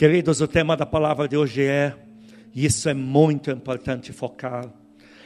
[0.00, 1.94] Queridos, o tema da palavra de hoje é,
[2.54, 4.72] e isso é muito importante focar,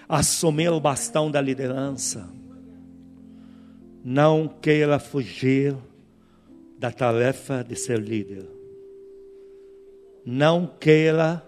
[0.09, 2.29] assumir o bastão da liderança.
[4.05, 5.77] Não queira fugir
[6.77, 8.49] da tarefa de ser líder.
[10.27, 11.41] Não queira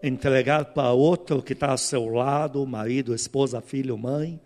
[0.00, 4.40] entregar para outro que está ao seu lado, marido, esposa, filho, mãe.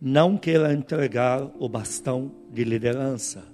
[0.00, 3.44] Não queira entregar o bastão de liderança,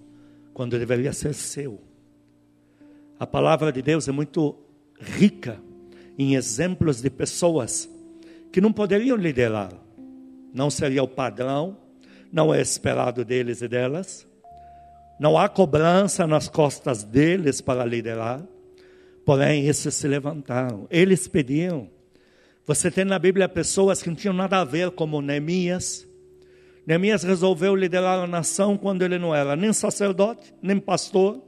[0.55, 1.88] quando deveria ser seu.
[3.19, 4.57] A palavra de Deus é muito
[5.01, 5.61] rica
[6.17, 7.89] em exemplos de pessoas
[8.53, 9.73] que não poderiam liderar.
[10.55, 11.77] Não seria o padrão,
[12.33, 14.27] não é esperado deles e delas.
[15.19, 18.41] Não há cobrança nas costas deles para liderar.
[19.25, 20.87] Porém, esses se levantaram.
[20.89, 21.91] Eles pediam.
[22.67, 26.07] Você tem na Bíblia pessoas que não tinham nada a ver, como Neemias.
[26.87, 31.43] Neemias resolveu liderar a nação quando ele não era nem sacerdote, nem pastor,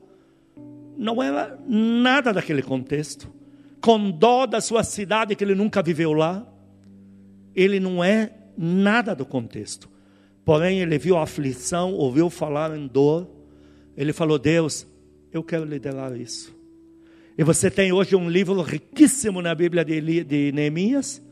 [1.01, 3.33] não era nada daquele contexto.
[3.81, 6.47] Com dó da sua cidade que ele nunca viveu lá,
[7.55, 9.89] ele não é nada do contexto.
[10.45, 13.27] Porém, ele viu a aflição, ouviu falar em dor.
[13.97, 14.87] Ele falou: Deus,
[15.33, 16.55] eu quero liderar isso.
[17.39, 21.23] E você tem hoje um livro riquíssimo na Bíblia de, de Neemias,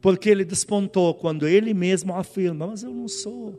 [0.00, 3.58] porque ele despontou quando ele mesmo afirma: Mas eu não sou.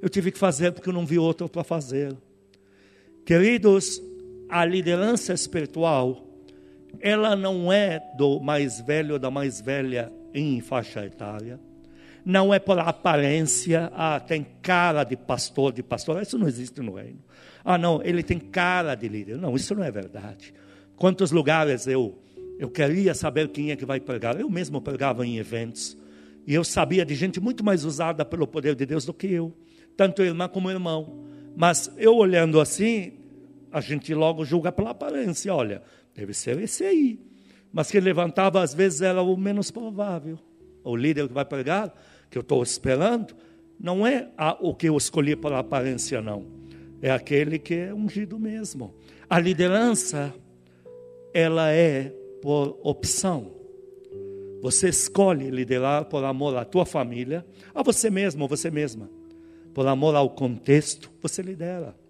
[0.00, 2.16] Eu tive que fazer porque eu não vi outro para fazer.
[3.26, 4.02] Queridos,
[4.48, 6.26] a liderança espiritual,
[7.00, 11.58] ela não é do mais velho ou da mais velha em faixa etária.
[12.24, 16.94] Não é por aparência, ah, tem cara de pastor, de pastor, isso não existe no
[16.94, 17.18] reino.
[17.64, 19.36] Ah, não, ele tem cara de líder.
[19.36, 20.54] Não, isso não é verdade.
[20.96, 22.18] Quantos lugares eu
[22.58, 24.38] eu queria saber quem é que vai pregar.
[24.38, 25.96] Eu mesmo pregava em eventos.
[26.46, 29.52] E eu sabia de gente muito mais usada pelo poder de Deus do que eu,
[29.96, 31.24] tanto irmã como irmão.
[31.56, 33.14] Mas eu olhando assim,
[33.74, 35.82] a gente logo julga pela aparência, olha,
[36.14, 37.18] deve ser esse aí.
[37.72, 40.38] Mas que levantava às vezes era o menos provável.
[40.84, 41.92] O líder que vai pregar,
[42.30, 43.34] que eu estou esperando,
[43.78, 44.28] não é
[44.60, 46.46] o que eu escolhi pela aparência, não.
[47.02, 48.94] É aquele que é ungido mesmo.
[49.28, 50.32] A liderança,
[51.34, 53.56] ela é por opção.
[54.62, 57.44] Você escolhe liderar por amor à tua família,
[57.74, 59.10] a você mesmo, você mesma.
[59.74, 62.03] Por amor ao contexto, você lidera.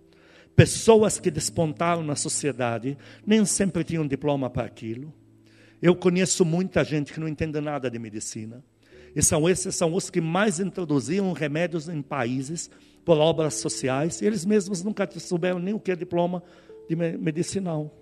[0.56, 5.12] Pessoas que despontaram na sociedade nem sempre tinham diploma para aquilo.
[5.82, 8.65] Eu conheço muita gente que não entende nada de medicina.
[9.15, 12.70] E são esses são os que mais introduziam remédios em países
[13.04, 14.20] por obras sociais.
[14.20, 16.42] E eles mesmos nunca souberam nem o que é diploma
[16.88, 17.94] de medicinal.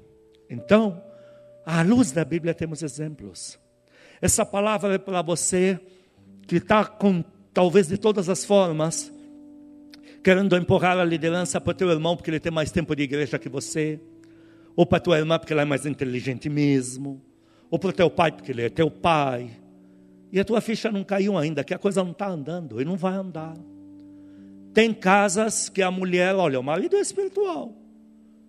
[0.49, 1.03] Então,
[1.67, 3.59] à luz da Bíblia temos exemplos.
[4.21, 5.81] Essa palavra é para você
[6.47, 9.12] que está com, talvez de todas as formas,
[10.23, 13.49] querendo empurrar a liderança para teu irmão porque ele tem mais tempo de igreja que
[13.49, 14.01] você,
[14.77, 17.21] ou para tua irmã porque ela é mais inteligente mesmo,
[17.71, 19.51] ou para o teu pai porque ele é teu pai.
[20.31, 22.97] E a tua ficha não caiu ainda, que a coisa não está andando e não
[22.97, 23.57] vai andar.
[24.73, 27.75] Tem casas que a mulher, olha, o marido é espiritual,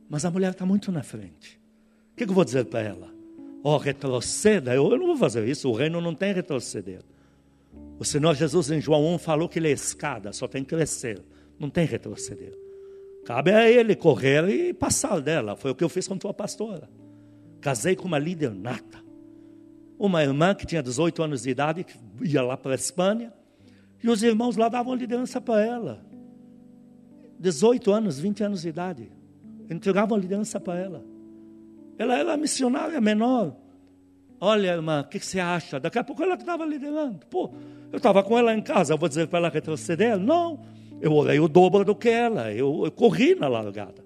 [0.10, 1.60] mas a mulher está muito na frente.
[2.14, 3.14] O que, que eu vou dizer para ela?
[3.64, 4.74] Oh, retroceda.
[4.74, 7.02] Eu, eu não vou fazer isso, o reino não tem retroceder.
[7.98, 11.22] O Senhor Jesus em João 1 falou que ele é escada, só tem que crescer.
[11.64, 12.54] Não tem retroceder.
[13.26, 15.56] Cabe a ele correr e passar dela.
[15.56, 16.90] Foi o que eu fiz com tua pastora.
[17.62, 19.02] Casei com uma líder nata.
[19.98, 23.32] Uma irmã que tinha 18 anos de idade, que ia lá para a Espanha,
[24.04, 26.06] e os irmãos lá davam liderança para ela.
[27.40, 29.10] 18 anos, 20 anos de idade.
[29.70, 31.06] Entregavam liderança para ela.
[31.98, 33.56] Ela era missionária menor.
[34.38, 35.80] Olha, irmã, o que, que, você acha?
[35.80, 37.26] Daqui a pouco ela estava liderando.
[37.28, 37.54] Pô,
[37.90, 40.20] eu estava com ela em casa, eu vou dizer para ela retroceder?
[40.20, 40.74] Não.
[41.04, 44.06] Eu orei o dobro do que ela, eu, eu corri na largada.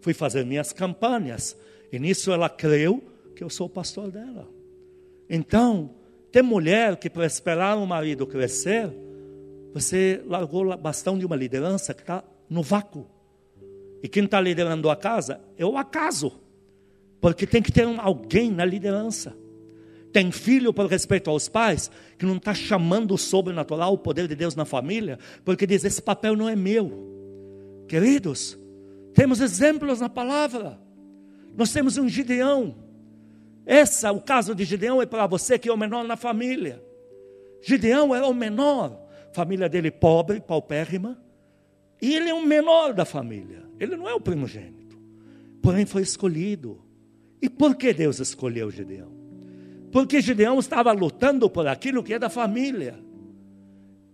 [0.00, 1.54] Fui fazer minhas campanhas.
[1.92, 3.04] E nisso ela creu
[3.36, 4.48] que eu sou o pastor dela.
[5.28, 5.90] Então,
[6.32, 8.90] tem mulher que para esperar o marido crescer,
[9.74, 13.06] você largou o bastão de uma liderança que está no vácuo.
[14.02, 16.32] E quem está liderando a casa é o acaso.
[17.20, 19.36] Porque tem que ter alguém na liderança.
[20.12, 24.34] Tem filho, por respeito aos pais, que não está chamando o sobrenatural, o poder de
[24.34, 27.84] Deus na família, porque diz: esse papel não é meu.
[27.86, 28.58] Queridos,
[29.14, 30.80] temos exemplos na palavra.
[31.56, 32.76] Nós temos um Gideão.
[33.66, 36.82] Esse, o caso de Gideão é para você que é o menor na família.
[37.62, 39.00] Gideão era o menor,
[39.32, 41.22] família dele pobre, paupérrima,
[42.00, 43.62] e ele é o menor da família.
[43.78, 44.98] Ele não é o primogênito,
[45.62, 46.82] porém foi escolhido.
[47.40, 49.19] E por que Deus escolheu Gideão?
[49.90, 52.98] Porque Gideão estava lutando por aquilo que é da família.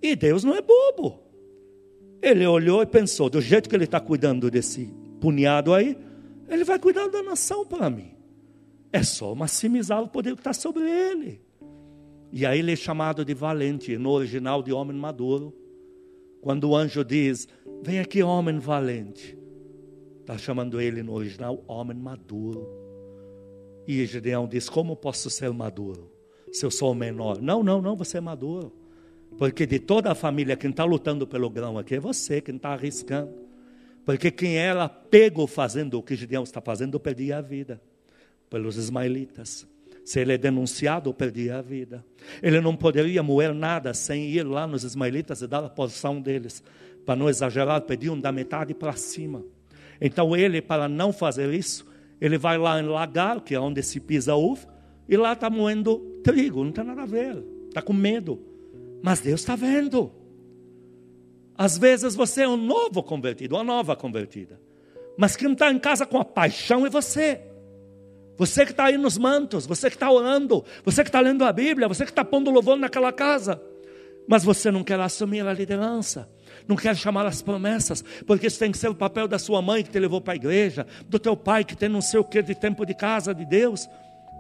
[0.01, 1.21] E Deus não é bobo.
[2.23, 5.97] Ele olhou e pensou: do jeito que ele está cuidando desse punhado aí,
[6.49, 8.15] ele vai cuidar da nação para mim.
[8.93, 11.41] É só maximizar o poder que está sobre ele.
[12.33, 15.55] E aí ele é chamado de valente, no original de homem maduro.
[16.41, 17.49] Quando o anjo diz:
[17.83, 19.37] Vem aqui, homem valente.
[20.21, 22.86] Está chamando ele no original homem maduro.
[23.87, 26.11] E Gideão diz: Como posso ser maduro?
[26.53, 27.41] Se eu sou o menor.
[27.41, 28.73] Não, não, não, você é maduro.
[29.39, 32.71] Porque de toda a família, quem está lutando pelo grão aqui é você, quem está
[32.71, 33.47] arriscando.
[34.05, 37.81] Porque quem era pego fazendo o que Gideão está fazendo, perdia a vida.
[38.49, 39.67] Pelos ismaelitas.
[40.05, 42.05] Se ele é denunciado, perdia a vida.
[42.41, 46.63] Ele não poderia moer nada sem ir lá nos ismaelitas e dar a porção deles.
[47.05, 49.45] Para não exagerar, pediam da metade para cima.
[50.01, 51.85] Então ele, para não fazer isso,
[52.21, 54.67] ele vai lá em Lagar, que é onde se pisa uva,
[55.09, 57.43] e lá está moendo trigo, não tem nada a ver.
[57.69, 58.41] Está com medo.
[59.03, 60.11] Mas Deus está vendo.
[61.57, 64.61] Às vezes você é um novo convertido, uma nova convertida.
[65.17, 67.41] Mas quem está em casa com a paixão é você.
[68.37, 71.53] Você que está aí nos mantos, você que está orando, você que está lendo a
[71.53, 73.61] Bíblia, você que está pondo louvor naquela casa.
[74.29, 76.29] Mas você não quer assumir a liderança,
[76.69, 79.83] não quer chamar as promessas, porque isso tem que ser o papel da sua mãe
[79.83, 82.43] que te levou para a igreja, do teu pai que tem não sei o que
[82.43, 83.89] de tempo de casa de Deus.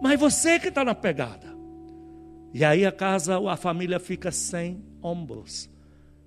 [0.02, 1.55] Mas você que está na pegada.
[2.52, 5.69] E aí a casa, a família fica sem ombros,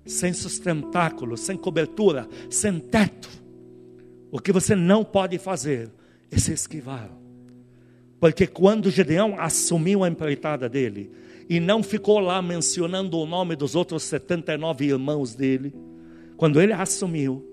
[0.06, 3.28] sem sustentáculo, sem cobertura, sem teto.
[4.30, 5.90] O que você não pode fazer
[6.30, 7.10] é se esquivar.
[8.20, 11.10] Porque quando Gedeão assumiu a empreitada dele,
[11.48, 15.74] e não ficou lá mencionando o nome dos outros 79 irmãos dele,
[16.40, 17.46] quando ele assumiu,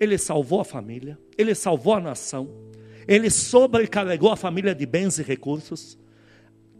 [0.00, 2.48] ele salvou a família, ele salvou a nação,
[3.06, 5.98] ele sobrecarregou a família de bens e recursos,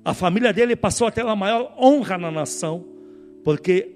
[0.03, 2.89] a família dele passou a ter a maior honra na nação,
[3.45, 3.95] porque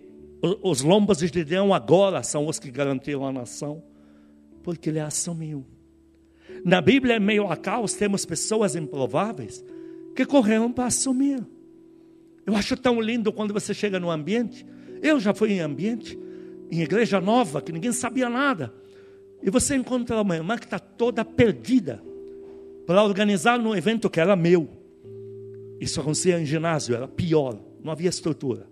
[0.63, 3.83] os lombos de Gideão agora são os que garantiram a nação,
[4.63, 5.65] porque ele assumiu.
[6.67, 9.65] Na Bíblia, em meio a caos, temos pessoas improváveis
[10.15, 11.43] que correram para assumir.
[12.45, 14.67] Eu acho tão lindo quando você chega no ambiente.
[15.01, 16.19] Eu já fui em ambiente,
[16.79, 18.73] em igreja nova, que ninguém sabia nada.
[19.43, 22.03] E você encontra uma irmã que está toda perdida
[22.87, 24.69] para organizar um evento que era meu.
[25.81, 28.67] Isso acontecia em ginásio, era pior, não havia estrutura.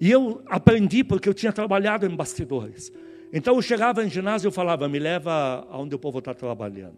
[0.00, 2.92] E eu aprendi porque eu tinha trabalhado em bastidores.
[3.32, 6.96] Então eu chegava em ginásio e falava, me leva aonde o povo está trabalhando.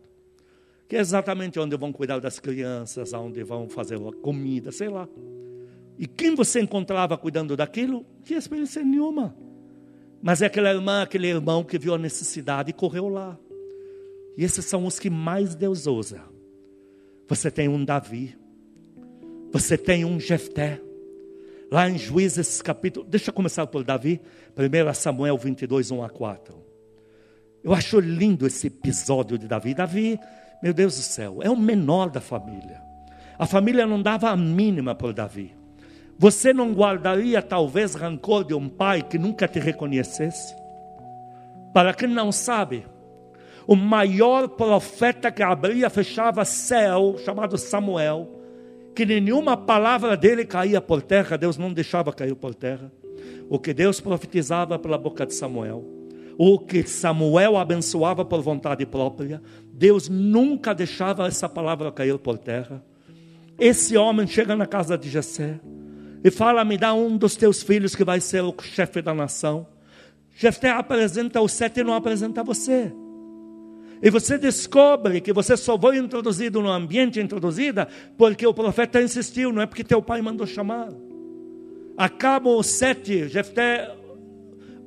[0.89, 5.09] Que é exatamente onde vão cuidar das crianças, aonde vão fazer comida, sei lá.
[5.99, 9.35] E quem você encontrava cuidando daquilo, tinha experiência nenhuma.
[10.23, 13.39] Mas é aquela irmã, aquele irmão que viu a necessidade e correu lá.
[14.37, 16.23] E esses são os que mais Deus usa.
[17.29, 18.37] Você tem um Davi,
[19.53, 20.81] você tem um Jefté.
[21.71, 24.21] Lá em Juízes capítulo, deixa eu começar por Davi,
[24.57, 26.55] 1 Samuel 22, 1 a 4.
[27.65, 29.75] Eu acho lindo esse episódio de Davi.
[29.75, 30.21] Davi,
[30.63, 32.81] meu Deus do céu, é o menor da família.
[33.37, 35.53] A família não dava a mínima por Davi.
[36.19, 40.57] Você não guardaria talvez rancor de um pai que nunca te reconhecesse?
[41.75, 42.87] Para quem não sabe,
[43.67, 48.31] o maior profeta que abria fechava céu, chamado Samuel,
[48.95, 52.91] que nenhuma palavra dele caía por terra, Deus não deixava cair por terra.
[53.51, 55.85] O que Deus profetizava pela boca de Samuel,
[56.39, 62.83] o que Samuel abençoava por vontade própria, Deus nunca deixava essa palavra cair por terra.
[63.59, 65.61] Esse homem chega na casa de Jessé
[66.23, 69.67] e fala: "Me dá um dos teus filhos que vai ser o chefe da nação".
[70.37, 72.93] Jefté apresenta o sete e não apresenta você.
[74.03, 79.53] E você descobre que você só foi introduzido no ambiente introduzida porque o profeta insistiu,
[79.53, 80.89] não é porque teu pai mandou chamar.
[81.97, 83.91] Acabam os sete, Jefté,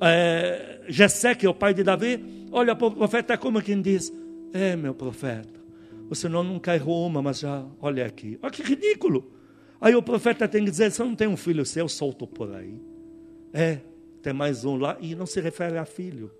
[0.00, 4.12] é, Jessé, que é o pai de Davi, olha para o profeta como quem diz:
[4.52, 5.60] É, meu profeta,
[6.08, 8.38] o senhor nunca errou uma, mas já, olha aqui.
[8.40, 9.39] Olha que ridículo.
[9.80, 12.80] Aí o profeta tem que dizer: Você não tem um filho seu solto por aí?
[13.52, 13.78] É,
[14.22, 16.30] tem mais um lá, e não se refere a filho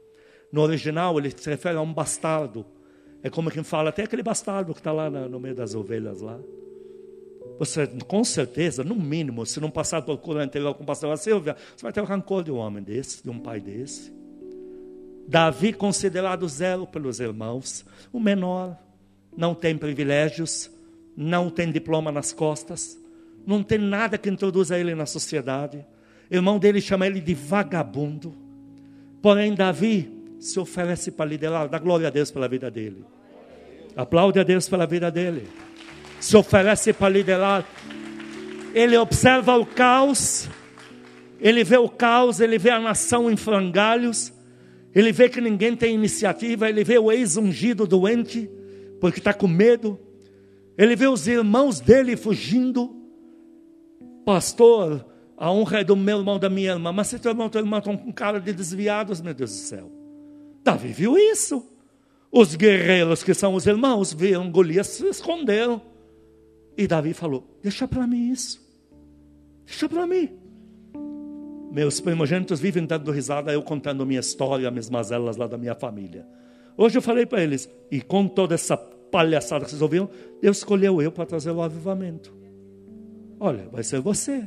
[0.52, 2.66] no original, ele se refere a um bastardo.
[3.22, 6.38] É como quem fala, tem aquele bastardo que está lá no meio das ovelhas lá.
[7.58, 11.56] Você, com certeza, no mínimo, se não passar por cura anterior com o pastor Silvia,
[11.76, 14.12] você vai ter o rancor de um homem desse, de um pai desse.
[15.28, 18.76] Davi, considerado zelo pelos irmãos, o menor,
[19.36, 20.70] não tem privilégios,
[21.14, 22.98] não tem diploma nas costas,
[23.46, 25.84] não tem nada que introduza ele na sociedade.
[26.30, 28.34] O irmão dele chama ele de vagabundo.
[29.20, 33.04] Porém, Davi se oferece para liderar, dá glória a Deus pela vida dele.
[33.96, 35.46] Aplaude a Deus pela vida dele.
[36.20, 37.66] Se oferece para liderar.
[38.74, 40.48] Ele observa o caos,
[41.40, 44.32] ele vê o caos, ele vê a nação em frangalhos,
[44.94, 48.48] ele vê que ninguém tem iniciativa, ele vê o ex-ungido doente,
[49.00, 49.98] porque está com medo.
[50.78, 52.99] Ele vê os irmãos dele fugindo.
[54.30, 55.04] Pastor,
[55.36, 56.92] a honra é do meu irmão, da minha irmã.
[56.92, 59.90] Mas se teu irmão tua irmã estão com cara de desviados, meu Deus do céu.
[60.62, 61.68] Davi viu isso.
[62.30, 65.82] Os guerreiros que são os irmãos viram Golias se esconderam.
[66.78, 68.64] E Davi falou: Deixa para mim isso.
[69.66, 70.30] Deixa para mim.
[71.72, 76.24] Meus primogênitos vivem dando risada, eu contando minha história, minhas mazelas lá da minha família.
[76.76, 80.08] Hoje eu falei para eles, e com toda essa palhaçada que vocês ouviram,
[80.40, 82.38] Deus escolheu eu para trazer o avivamento.
[83.40, 84.46] Olha, vai ser você.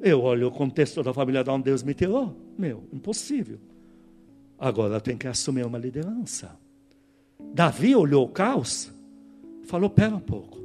[0.00, 2.34] Eu olho o contexto da família de onde Deus me tirou.
[2.58, 3.58] Meu, impossível.
[4.58, 6.58] Agora tem que assumir uma liderança.
[7.52, 8.90] Davi olhou o caos,
[9.64, 10.58] falou: Pera um pouco,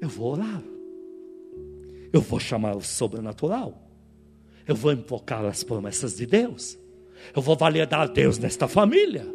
[0.00, 0.62] eu vou orar,
[2.12, 3.90] eu vou chamar o sobrenatural,
[4.66, 6.78] eu vou invocar as promessas de Deus,
[7.34, 9.26] eu vou validar Deus nesta família.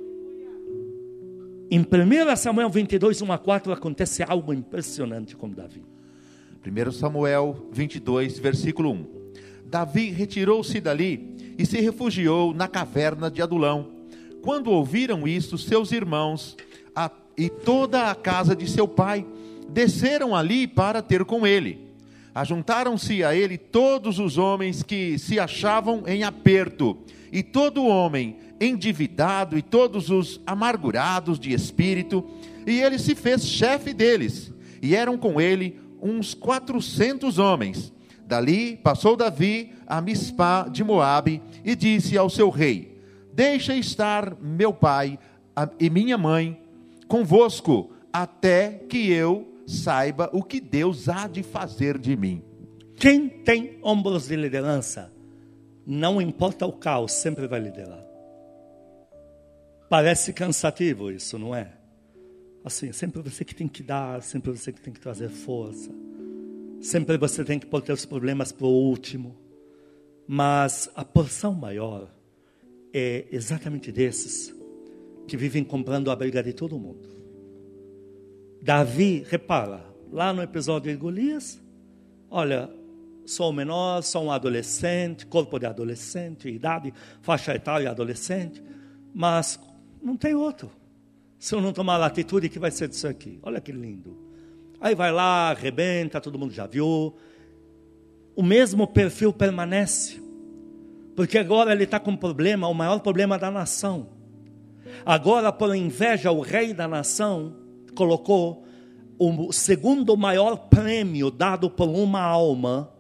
[1.70, 5.91] Em 1 Samuel 22, 1 a 4, acontece algo impressionante com Davi.
[6.63, 9.06] 1 Samuel 22, versículo 1.
[9.65, 13.88] Davi retirou-se dali e se refugiou na caverna de Adulão.
[14.44, 16.56] Quando ouviram isso, seus irmãos
[16.96, 19.25] a, e toda a casa de seu pai
[19.70, 21.80] desceram ali para ter com ele.
[22.34, 26.98] Ajuntaram-se a ele todos os homens que se achavam em aperto,
[27.32, 32.24] e todo homem endividado, e todos os amargurados de espírito,
[32.68, 37.93] e ele se fez chefe deles, e eram com ele uns quatrocentos homens.
[38.25, 42.98] Dali passou Davi a Mispá de Moabe e disse ao seu rei:
[43.34, 45.20] Deixa estar meu pai
[45.79, 46.62] e minha mãe
[47.08, 52.41] convosco, até que eu saiba o que Deus há de fazer de mim.
[52.96, 55.12] Quem tem ombros de liderança,
[55.86, 58.01] não importa o caos, sempre vai liderar.
[59.89, 61.81] Parece cansativo isso, não é?
[62.63, 65.91] Assim, sempre você que tem que dar, sempre você que tem que trazer força.
[66.80, 69.36] Sempre você tem que pôr os problemas para o último.
[70.27, 72.08] Mas a porção maior
[72.94, 74.53] é exatamente desses
[75.27, 77.10] que vivem comprando a briga de todo mundo.
[78.62, 81.60] Davi, repara, lá no episódio de Golias,
[82.30, 82.70] olha,
[83.25, 88.62] sou menor, sou um adolescente, corpo de adolescente, idade, faixa etária adolescente,
[89.13, 89.60] mas
[90.01, 90.72] não tem outro.
[91.42, 93.40] Se eu não tomar a atitude, que vai ser disso aqui?
[93.42, 94.16] Olha que lindo.
[94.80, 97.16] Aí vai lá, arrebenta, todo mundo já viu.
[98.36, 100.22] O mesmo perfil permanece.
[101.16, 104.10] Porque agora ele está com um problema, o maior problema da nação.
[105.04, 107.56] Agora, por inveja, o rei da nação
[107.96, 108.64] colocou
[109.18, 112.94] o segundo maior prêmio dado por uma alma,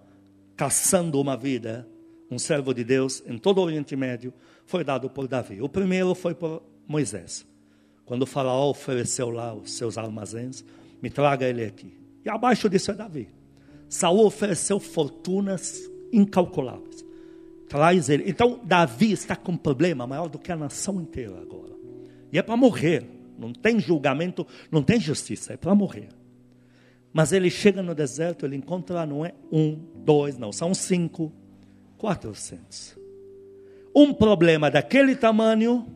[0.57, 1.87] caçando uma vida,
[2.31, 4.33] um servo de Deus em todo o Oriente Médio,
[4.65, 5.61] foi dado por Davi.
[5.61, 7.50] O primeiro foi por Moisés.
[8.05, 10.63] Quando o faraó ofereceu lá os seus armazéns,
[11.01, 11.93] me traga ele aqui.
[12.25, 13.29] E abaixo disso é Davi.
[13.87, 17.05] Saul ofereceu fortunas incalculáveis.
[17.67, 18.29] Traz ele.
[18.29, 21.73] Então Davi está com um problema maior do que a nação inteira agora.
[22.31, 23.05] E é para morrer.
[23.37, 26.09] Não tem julgamento, não tem justiça, é para morrer.
[27.11, 31.33] Mas ele chega no deserto, ele encontra não é um, dois, não, são cinco,
[31.97, 32.95] quatrocentos.
[33.95, 35.87] Um problema daquele tamanho,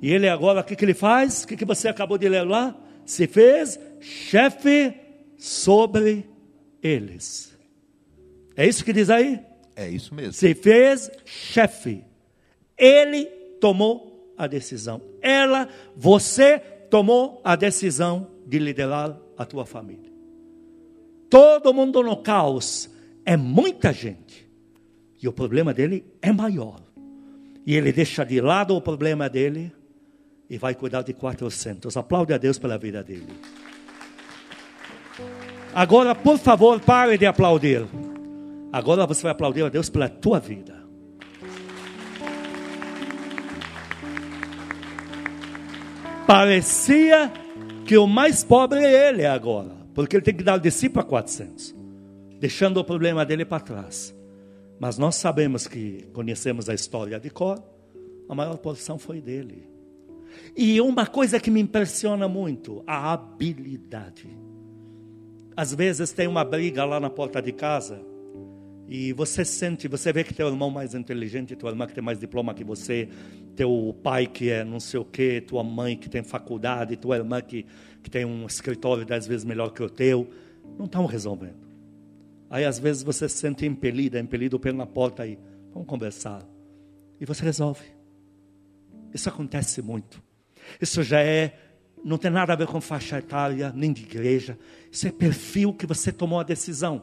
[0.00, 1.44] e ele agora, o que, que ele faz?
[1.44, 2.76] O que, que você acabou de ler lá?
[3.04, 4.94] Se fez chefe
[5.38, 6.28] sobre
[6.82, 7.56] eles.
[8.56, 9.40] É isso que diz aí?
[9.74, 10.32] É isso mesmo.
[10.32, 12.04] Se fez chefe.
[12.76, 13.26] Ele
[13.60, 15.00] tomou a decisão.
[15.20, 16.58] Ela, você
[16.90, 20.10] tomou a decisão de liderar a tua família.
[21.28, 22.90] Todo mundo no caos
[23.24, 24.46] é muita gente.
[25.20, 26.80] E o problema dele é maior.
[27.66, 29.72] E ele deixa de lado o problema dele
[30.48, 31.96] e vai cuidar de 400.
[31.96, 33.32] Aplaude a Deus pela vida dele.
[35.74, 37.86] Agora, por favor, pare de aplaudir.
[38.72, 40.76] Agora você vai aplaudir a Deus pela tua vida.
[46.26, 47.30] Parecia
[47.86, 51.04] que o mais pobre é ele agora, porque ele tem que dar de si para
[51.04, 51.74] 400,
[52.40, 54.14] deixando o problema dele para trás.
[54.80, 57.62] Mas nós sabemos que conhecemos a história de Cor,
[58.28, 59.75] a maior porção foi dele.
[60.56, 64.28] E uma coisa que me impressiona muito, a habilidade.
[65.56, 68.00] Às vezes tem uma briga lá na porta de casa,
[68.88, 72.20] e você sente, você vê que teu irmão mais inteligente, tua irmã que tem mais
[72.20, 73.08] diploma que você,
[73.56, 77.40] teu pai que é não sei o quê, tua mãe que tem faculdade, tua irmã
[77.40, 77.66] que,
[78.02, 80.28] que tem um escritório dez vezes melhor que o teu,
[80.78, 81.66] não estão resolvendo.
[82.48, 85.36] Aí às vezes você se sente impelido, impelido pela porta aí,
[85.72, 86.46] vamos conversar.
[87.20, 87.84] E você resolve.
[89.12, 90.22] Isso acontece muito.
[90.80, 91.66] Isso já é
[92.06, 94.56] não tem nada a ver com faixa etária, nem de igreja.
[94.92, 97.02] Isso é perfil que você tomou a decisão.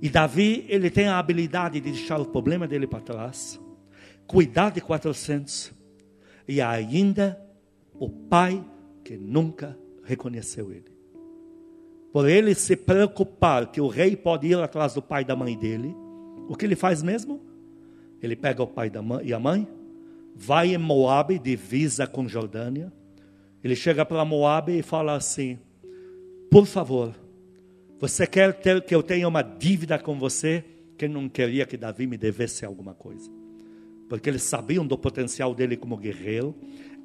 [0.00, 3.60] E Davi, ele tem a habilidade de deixar o problema dele para trás,
[4.26, 5.72] cuidar de 400,
[6.48, 7.38] e ainda
[7.92, 8.64] o pai
[9.04, 10.90] que nunca reconheceu ele.
[12.10, 15.56] Por ele se preocupar que o rei pode ir atrás do pai e da mãe
[15.58, 15.94] dele,
[16.48, 17.38] o que ele faz mesmo?
[18.22, 18.90] Ele pega o pai
[19.22, 19.68] e a mãe,
[20.34, 22.92] vai em Moabe, divisa com Jordânia.
[23.62, 25.58] Ele chega para Moabe e fala assim:
[26.50, 27.14] Por favor,
[27.98, 30.64] você quer ter, que eu tenha uma dívida com você?
[30.96, 33.30] Que não queria que Davi me devesse alguma coisa.
[34.08, 36.54] Porque eles sabiam do potencial dele como guerreiro,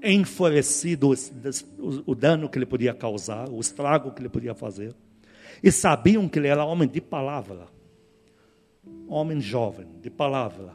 [0.02, 4.96] enfurecido o, o dano que ele podia causar, o estrago que ele podia fazer.
[5.62, 7.68] E sabiam que ele era homem de palavra.
[9.08, 10.74] Homem jovem, de palavra.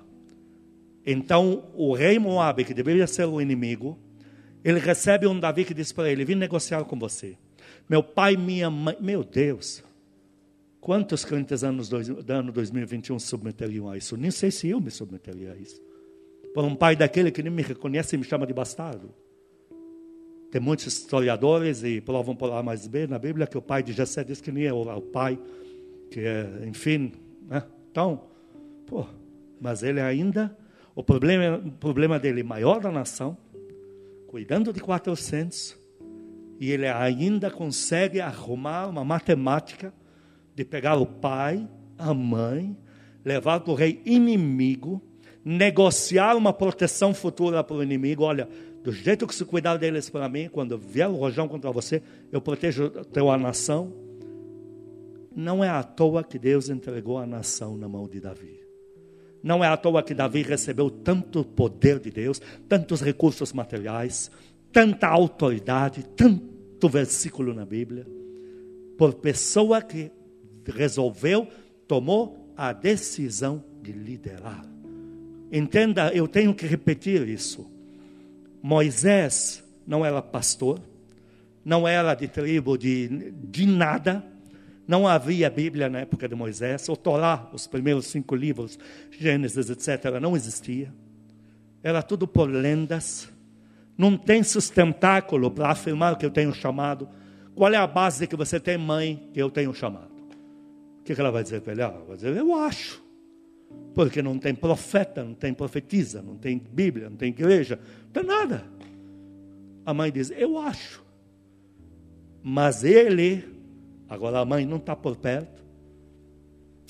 [1.13, 3.99] Então, o rei Moabe, que deveria ser o inimigo,
[4.63, 7.37] ele recebe um Davi que diz para ele: Vim negociar com você.
[7.89, 8.97] Meu pai, minha mãe.
[9.01, 9.83] Meu Deus,
[10.81, 11.97] quantos crentes anos do
[12.33, 14.17] ano 2021 se submeteriam a isso?
[14.17, 15.81] Nem sei se eu me submeteria a isso.
[16.55, 19.13] Por um pai daquele que nem me reconhece e me chama de bastardo.
[20.51, 23.93] Tem muitos historiadores e provam por A mais B na Bíblia que o pai de
[23.93, 25.39] Jessé diz que nem é o pai,
[26.11, 27.13] que é, enfim.
[27.49, 27.63] Né?
[27.91, 28.25] Então,
[28.87, 29.07] pô,
[29.61, 30.57] mas ele ainda,
[30.95, 33.37] o problema, o problema dele maior da nação
[34.31, 35.77] cuidando de 400,
[36.61, 39.93] e ele ainda consegue arrumar uma matemática
[40.55, 41.69] de pegar o pai,
[41.99, 42.77] a mãe,
[43.25, 45.03] levar para o rei inimigo,
[45.45, 48.23] negociar uma proteção futura para o inimigo.
[48.23, 48.49] Olha,
[48.85, 52.41] do jeito que se cuidar deles para mim, quando vier o rojão contra você, eu
[52.41, 53.93] protejo a tua nação.
[55.35, 58.60] Não é à toa que Deus entregou a nação na mão de Davi.
[59.43, 64.31] Não é à toa que Davi recebeu tanto poder de Deus, tantos recursos materiais,
[64.73, 68.07] tanta autoridade, tanto versículo na Bíblia,
[68.99, 70.11] por pessoa que
[70.67, 71.49] resolveu,
[71.89, 74.65] tomou a decisão de liderar.
[75.51, 77.69] Entenda, eu tenho que repetir isso.
[78.63, 80.81] Moisés não era pastor,
[81.65, 84.25] não era de tribo de, de nada,
[84.91, 88.77] não havia Bíblia na época de Moisés, o Torá, os primeiros cinco livros,
[89.13, 90.93] Gênesis, etc., não existia.
[91.81, 93.33] Era tudo por lendas.
[93.97, 97.09] Não tem sustentáculo para afirmar que eu tenho chamado.
[97.55, 100.11] Qual é a base que você tem, mãe, que eu tenho chamado?
[100.99, 101.83] O que ela vai dizer para ele?
[101.83, 103.01] Ela vai dizer, eu acho.
[103.95, 108.25] Porque não tem profeta, não tem profetisa, não tem Bíblia, não tem igreja, não tem
[108.25, 108.65] nada.
[109.87, 111.01] A mãe diz, eu acho.
[112.43, 113.60] Mas ele
[114.11, 115.63] Agora a mãe não está por perto.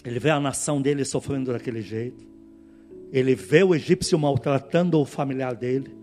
[0.02, 2.26] Ele vê a nação dele sofrendo daquele jeito.
[3.12, 5.94] Ele vê o egípcio maltratando o familiar dele.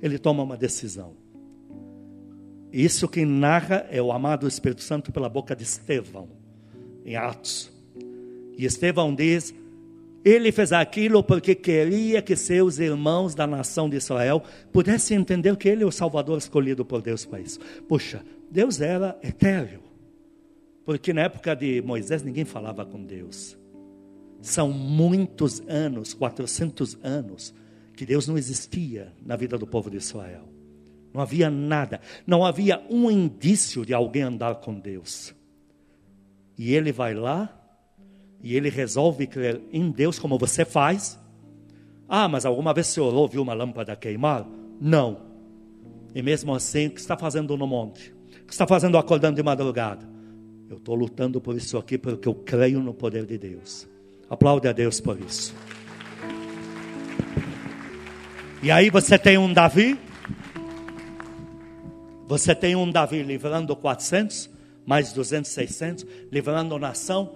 [0.00, 1.14] Ele toma uma decisão.
[2.72, 6.28] Isso que narra é o amado Espírito Santo pela boca de Estevão,
[7.04, 7.72] em Atos.
[8.56, 9.52] E Estevão diz:
[10.24, 15.68] ele fez aquilo porque queria que seus irmãos da nação de Israel pudessem entender que
[15.68, 17.58] ele é o Salvador escolhido por Deus para isso.
[17.88, 19.89] Puxa, Deus era etéreo.
[20.90, 23.56] Porque na época de Moisés ninguém falava com Deus.
[24.42, 27.54] São muitos anos, 400 anos,
[27.96, 30.48] que Deus não existia na vida do povo de Israel.
[31.14, 35.32] Não havia nada, não havia um indício de alguém andar com Deus.
[36.58, 37.56] E ele vai lá
[38.42, 41.20] e ele resolve crer em Deus como você faz.
[42.08, 44.44] Ah, mas alguma vez você orou, viu uma lâmpada queimar?
[44.80, 45.20] Não.
[46.16, 48.12] E mesmo assim, o que está fazendo no monte?
[48.42, 50.10] O que está fazendo acordando de madrugada?
[50.70, 53.88] Eu estou lutando por isso aqui porque eu creio no poder de Deus.
[54.28, 55.52] Aplaude a Deus por isso.
[58.62, 59.98] E aí você tem um Davi.
[62.28, 64.48] Você tem um Davi livrando 400,
[64.86, 67.34] mais 200, 600, livrando a nação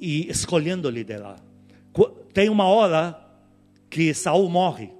[0.00, 1.36] e escolhendo liderar.
[2.34, 3.16] Tem uma hora
[3.88, 4.90] que Saul morre.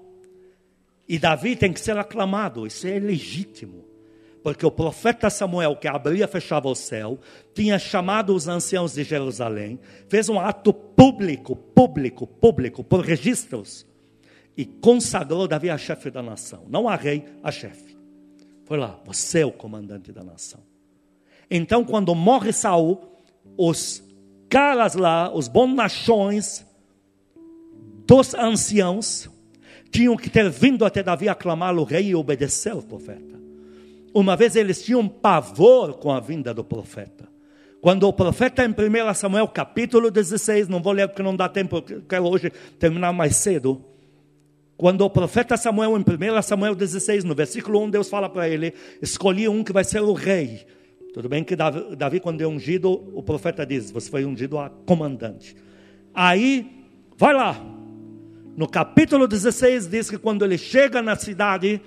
[1.08, 3.85] E Davi tem que ser aclamado, isso é legítimo
[4.46, 7.18] porque o profeta Samuel, que abria e fechava o céu,
[7.52, 9.76] tinha chamado os anciãos de Jerusalém,
[10.08, 13.84] fez um ato público, público, público, por registros,
[14.56, 17.98] e consagrou Davi a chefe da nação, não a rei, a chefe.
[18.64, 20.60] Foi lá, você é o comandante da nação.
[21.50, 23.00] Então, quando morre Saul,
[23.58, 24.00] os
[24.48, 26.64] caras lá, os bonachões
[28.06, 29.28] dos anciãos,
[29.90, 33.35] tinham que ter vindo até Davi aclamar o rei e obedecer o profeta.
[34.16, 37.28] Uma vez eles tinham pavor com a vinda do profeta.
[37.82, 41.82] Quando o profeta em 1 Samuel capítulo 16, não vou ler porque não dá tempo,
[41.82, 43.84] quero hoje terminar mais cedo.
[44.74, 48.72] Quando o profeta Samuel, em 1 Samuel 16, no versículo 1, Deus fala para ele:
[49.02, 50.66] escolhi um que vai ser o rei.
[51.12, 54.70] Tudo bem que Davi, Davi, quando é ungido, o profeta diz: Você foi ungido a
[54.70, 55.54] comandante.
[56.14, 56.86] Aí,
[57.18, 57.62] vai lá.
[58.56, 61.82] No capítulo 16, diz que quando ele chega na cidade,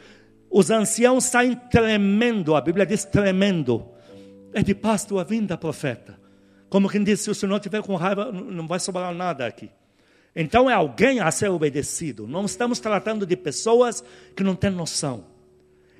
[0.49, 2.55] os anciãos saem tremendo.
[2.55, 3.85] A Bíblia diz tremendo.
[4.53, 6.19] É de paz tua vinda, profeta.
[6.69, 9.69] Como quem diz: Se o senhor tiver com raiva, não vai sobrar nada aqui.
[10.35, 12.27] Então é alguém a ser obedecido.
[12.27, 14.03] Não estamos tratando de pessoas
[14.35, 15.25] que não têm noção.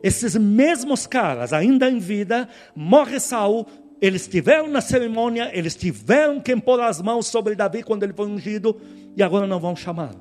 [0.02, 3.68] Esses mesmos caras, ainda em vida, morre Saul,
[4.02, 8.28] eles tiveram na cerimônia, eles tiveram que pôr as mãos sobre Davi quando ele foi
[8.28, 8.80] ungido,
[9.18, 10.16] e agora não vão chamar.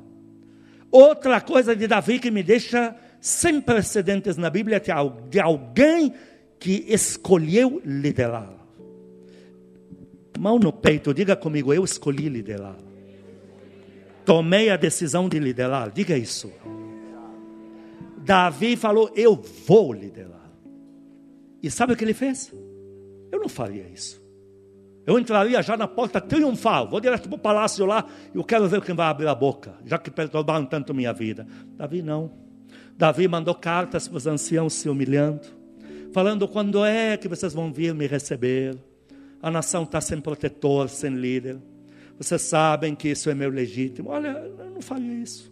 [0.90, 4.80] Outra coisa de Davi que me deixa sem precedentes na Bíblia
[5.28, 6.12] de alguém
[6.58, 8.52] que escolheu liderar.
[10.38, 12.76] Mão no peito, diga comigo, eu escolhi liderar
[14.28, 15.90] tomei a decisão de liderar.
[15.90, 16.52] Diga isso.
[18.18, 20.52] Davi falou: Eu vou liderar.
[21.62, 22.52] E sabe o que ele fez?
[23.32, 24.22] Eu não faria isso.
[25.06, 28.82] Eu entraria já na porta triunfal, vou direto para o palácio lá, eu quero ver
[28.82, 31.46] quem vai abrir a boca, já que perturbaram tanto minha vida.
[31.78, 32.30] Davi não.
[32.98, 35.46] Davi mandou cartas para os anciãos se humilhando,
[36.12, 38.76] falando quando é que vocês vão vir me receber.
[39.40, 41.60] A nação está sem protetor, sem líder.
[42.18, 44.10] Vocês sabem que isso é meu legítimo.
[44.10, 45.48] Olha, eu não faria isso.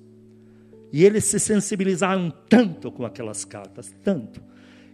[0.92, 4.42] E eles se sensibilizaram tanto com aquelas cartas, tanto.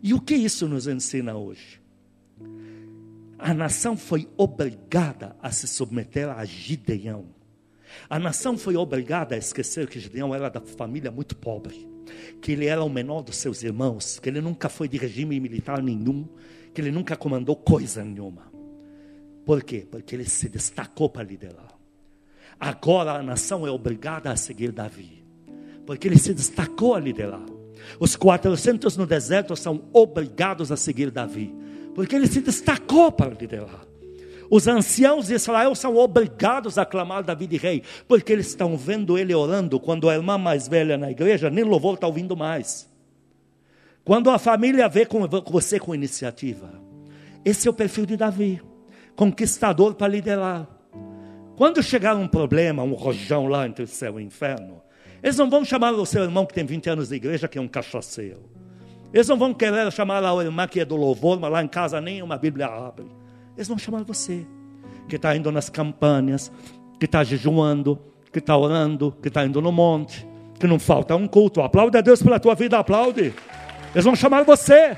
[0.03, 1.81] E o que isso nos ensina hoje?
[3.39, 7.29] A nação foi obrigada a se submeter a Gideão.
[8.11, 11.89] A nação foi obrigada a esquecer que Gideão era da família muito pobre,
[12.41, 15.83] que ele era o menor dos seus irmãos, que ele nunca foi de regime militar
[15.83, 16.27] nenhum,
[16.75, 18.51] que ele nunca comandou coisa nenhuma.
[19.45, 19.87] Por quê?
[19.91, 21.73] Porque ele se destacou para liderar.
[22.59, 25.25] Agora a nação é obrigada a seguir Davi,
[25.85, 27.45] porque ele se destacou a liderar.
[27.99, 31.53] Os 400 no deserto são obrigados a seguir Davi,
[31.95, 33.92] porque ele se destacou para liderar.
[34.55, 39.17] Os anciãos de Israel são obrigados a clamar Davi de rei, porque eles estão vendo
[39.17, 39.81] ele orando.
[39.81, 42.87] Quando a irmã mais velha na igreja, nem louvor está ouvindo mais.
[44.05, 46.69] Quando a família vê com você com iniciativa,
[47.43, 48.61] esse é o perfil de Davi
[49.17, 50.69] conquistador para liderar.
[51.57, 54.83] Quando chegar um problema, um rojão lá entre o céu e o inferno,
[55.23, 57.61] eles não vão chamar o seu irmão que tem 20 anos de igreja, que é
[57.61, 58.43] um cachaceiro.
[59.15, 62.03] Eles não vão querer chamar a irmã que é do louvor, mas lá em casa
[62.03, 63.22] nem uma Bíblia abre.
[63.57, 64.47] Eles vão chamar você,
[65.09, 66.51] que está indo nas campanhas,
[66.99, 67.99] que está jejuando,
[68.33, 70.27] que está orando, que está indo no monte,
[70.59, 71.61] que não falta um culto.
[71.61, 73.35] Aplaude a Deus pela tua vida, aplaude.
[73.93, 74.97] Eles vão chamar você.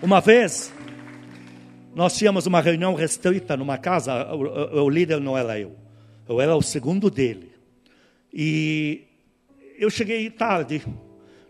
[0.00, 0.72] Uma vez,
[1.94, 5.76] nós tínhamos uma reunião restrita numa casa, o, o, o, líder não era eu,
[6.28, 7.52] eu era o segundo dele.
[8.32, 9.04] E
[9.78, 10.82] eu cheguei tarde,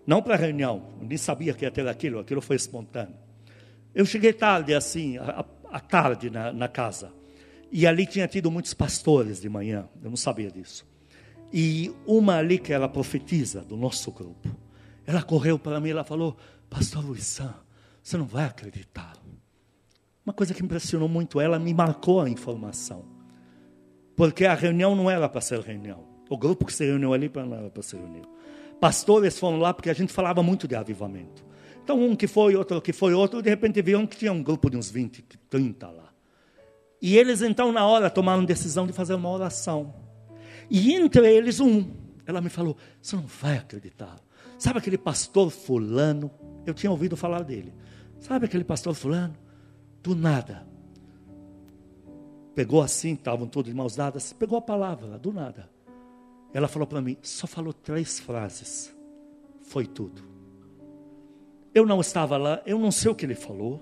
[0.07, 3.15] não para a reunião, nem sabia que ia ter aquilo, aquilo foi espontâneo.
[3.95, 7.13] Eu cheguei tarde, assim, à tarde na, na casa.
[7.71, 10.87] E ali tinha tido muitos pastores de manhã, eu não sabia disso.
[11.53, 14.49] E uma ali que era profetisa do nosso grupo,
[15.07, 16.37] ela correu para mim e falou:
[16.69, 17.41] Pastor Luiz
[18.03, 19.17] você não vai acreditar.
[20.25, 23.05] Uma coisa que impressionou muito ela, me marcou a informação.
[24.17, 26.05] Porque a reunião não era para ser reunião.
[26.29, 28.25] O grupo que se reuniu ali não era para ser reunião.
[28.81, 31.45] Pastores foram lá porque a gente falava muito de avivamento.
[31.83, 34.71] Então, um que foi, outro que foi, outro, de repente viram que tinha um grupo
[34.71, 36.13] de uns 20, 30 lá.
[37.01, 39.95] E eles, então, na hora, tomaram decisão de fazer uma oração.
[40.71, 41.91] E entre eles, um,
[42.25, 44.21] ela me falou: Você não vai acreditar.
[44.59, 46.31] Sabe aquele pastor Fulano?
[46.65, 47.75] Eu tinha ouvido falar dele.
[48.21, 49.43] Sabe aquele pastor Fulano?
[50.03, 50.67] do nada.
[52.55, 55.71] Pegou assim, estavam todos de mãos dadas, pegou a palavra, do nada.
[56.53, 58.95] Ela falou para mim, só falou três frases.
[59.63, 60.32] Foi tudo.
[61.75, 63.81] Eu não estava lá, eu não sei o que ele falou,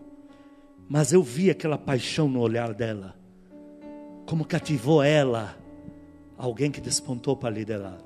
[0.88, 3.16] mas eu vi aquela paixão no olhar dela,
[4.26, 5.56] como cativou ela,
[6.36, 7.98] alguém que despontou para liderar.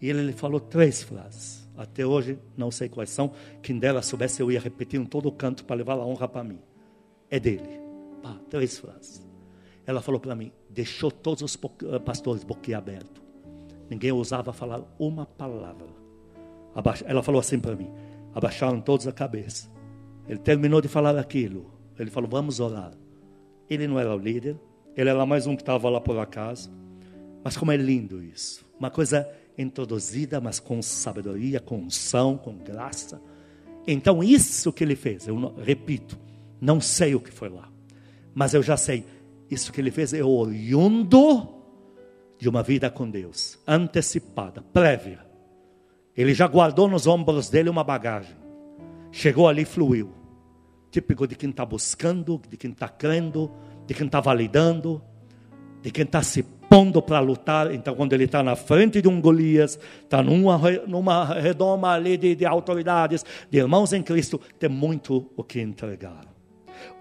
[0.00, 1.64] E ele, ele falou três frases.
[1.76, 3.32] Até hoje, não sei quais são.
[3.62, 6.60] Quem dela soubesse, eu ia repetir em todo canto para levar a honra para mim
[7.34, 7.80] é dele.
[8.22, 9.26] Pá, três frases.
[9.84, 13.22] Ela falou para mim, deixou todos os eh, pastores boquiabertos.
[13.90, 15.88] Ninguém ousava falar uma palavra.
[17.04, 17.90] Ela falou assim para mim,
[18.34, 19.70] abaixaram todos a cabeça.
[20.28, 21.72] Ele terminou de falar aquilo.
[21.98, 22.92] Ele falou, vamos orar.
[23.68, 24.58] Ele não era o líder,
[24.96, 26.70] ele era mais um que estava lá por acaso.
[27.42, 28.64] Mas como é lindo isso.
[28.78, 33.20] Uma coisa introduzida, mas com sabedoria, com unção, com graça.
[33.86, 36.18] Então, isso que ele fez, eu repito,
[36.60, 37.68] não sei o que foi lá,
[38.34, 39.04] mas eu já sei.
[39.50, 41.54] Isso que ele fez é oriundo
[42.38, 45.24] de uma vida com Deus, antecipada, prévia.
[46.16, 48.36] Ele já guardou nos ombros dele uma bagagem.
[49.10, 50.12] Chegou ali, fluiu.
[50.90, 53.50] Típico de quem está buscando, de quem está crendo,
[53.86, 55.02] de quem está validando,
[55.82, 57.72] de quem está se pondo para lutar.
[57.72, 62.34] Então, quando ele está na frente de um Golias, está numa, numa redoma ali de,
[62.34, 66.24] de autoridades, de irmãos em Cristo, tem muito o que entregar.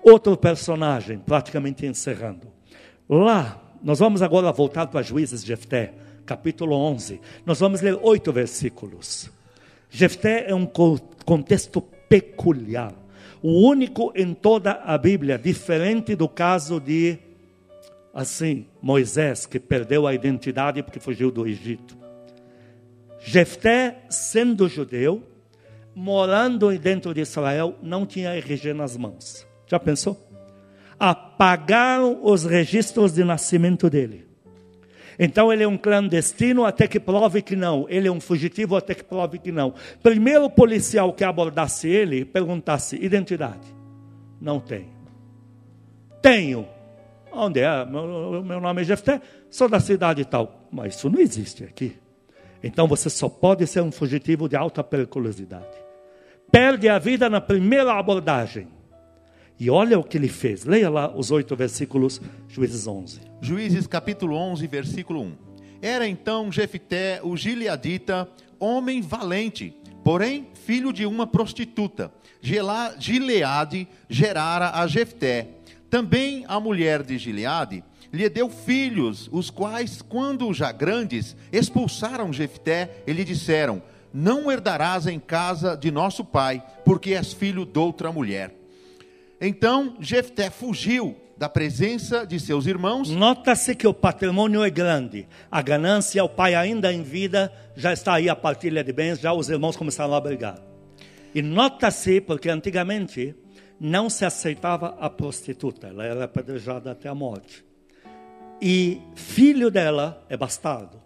[0.04, 2.48] Outro personagem, praticamente encerrando.
[3.08, 5.94] Lá, nós vamos agora voltar para Juízes de Jefté,
[6.26, 7.20] capítulo 11.
[7.46, 9.32] Nós vamos ler oito versículos.
[9.90, 12.94] Jefté é um contexto peculiar,
[13.42, 17.18] o único em toda a Bíblia, diferente do caso de
[18.14, 21.98] assim, Moisés, que perdeu a identidade porque fugiu do Egito.
[23.20, 25.24] Jefté, sendo judeu,
[25.96, 29.48] morando dentro de Israel, não tinha RG nas mãos.
[29.66, 30.18] Já pensou?
[31.00, 34.33] Apagaram os registros de nascimento dele.
[35.18, 37.86] Então ele é um clandestino até que prove que não.
[37.90, 39.74] Ele é um fugitivo até que prove que não.
[40.02, 43.74] Primeiro policial que abordasse ele, perguntasse: identidade?
[44.42, 44.90] Não tem.
[46.22, 46.68] Tenho.
[47.32, 47.86] Onde é?
[47.86, 50.68] Meu, meu nome é Jefté, sou da cidade tal.
[50.72, 51.96] Mas isso não existe aqui.
[52.64, 55.84] Então você só pode ser um fugitivo de alta periculosidade.
[56.52, 58.68] Perde a vida na primeira abordagem.
[59.60, 60.66] E olha o que ele fez.
[60.66, 63.22] Leia lá os oito versículos, Juízes 11.
[63.42, 65.34] Juízes capítulo 11, versículo 1.
[65.82, 68.28] Era então Jefté, o gileadita,
[68.60, 72.12] homem valente, porém filho de uma prostituta.
[72.42, 75.50] Gileade gerara a Jefté.
[75.90, 83.04] Também a mulher de Gileade lhe deu filhos, os quais, quando já grandes, expulsaram Jefté
[83.08, 83.82] e lhe disseram:
[84.14, 88.63] Não herdarás em casa de nosso pai, porque és filho de outra mulher.
[89.46, 93.10] Então Jefté fugiu da presença de seus irmãos.
[93.10, 95.28] Nota-se que o patrimônio é grande.
[95.52, 99.34] A ganância, o pai ainda em vida, já está aí a partilha de bens, já
[99.34, 100.58] os irmãos começaram a brigar.
[101.36, 103.36] E nota-se, porque antigamente
[103.78, 107.66] não se aceitava a prostituta, ela era apedrejada até a morte.
[108.62, 111.02] E filho dela é bastardo.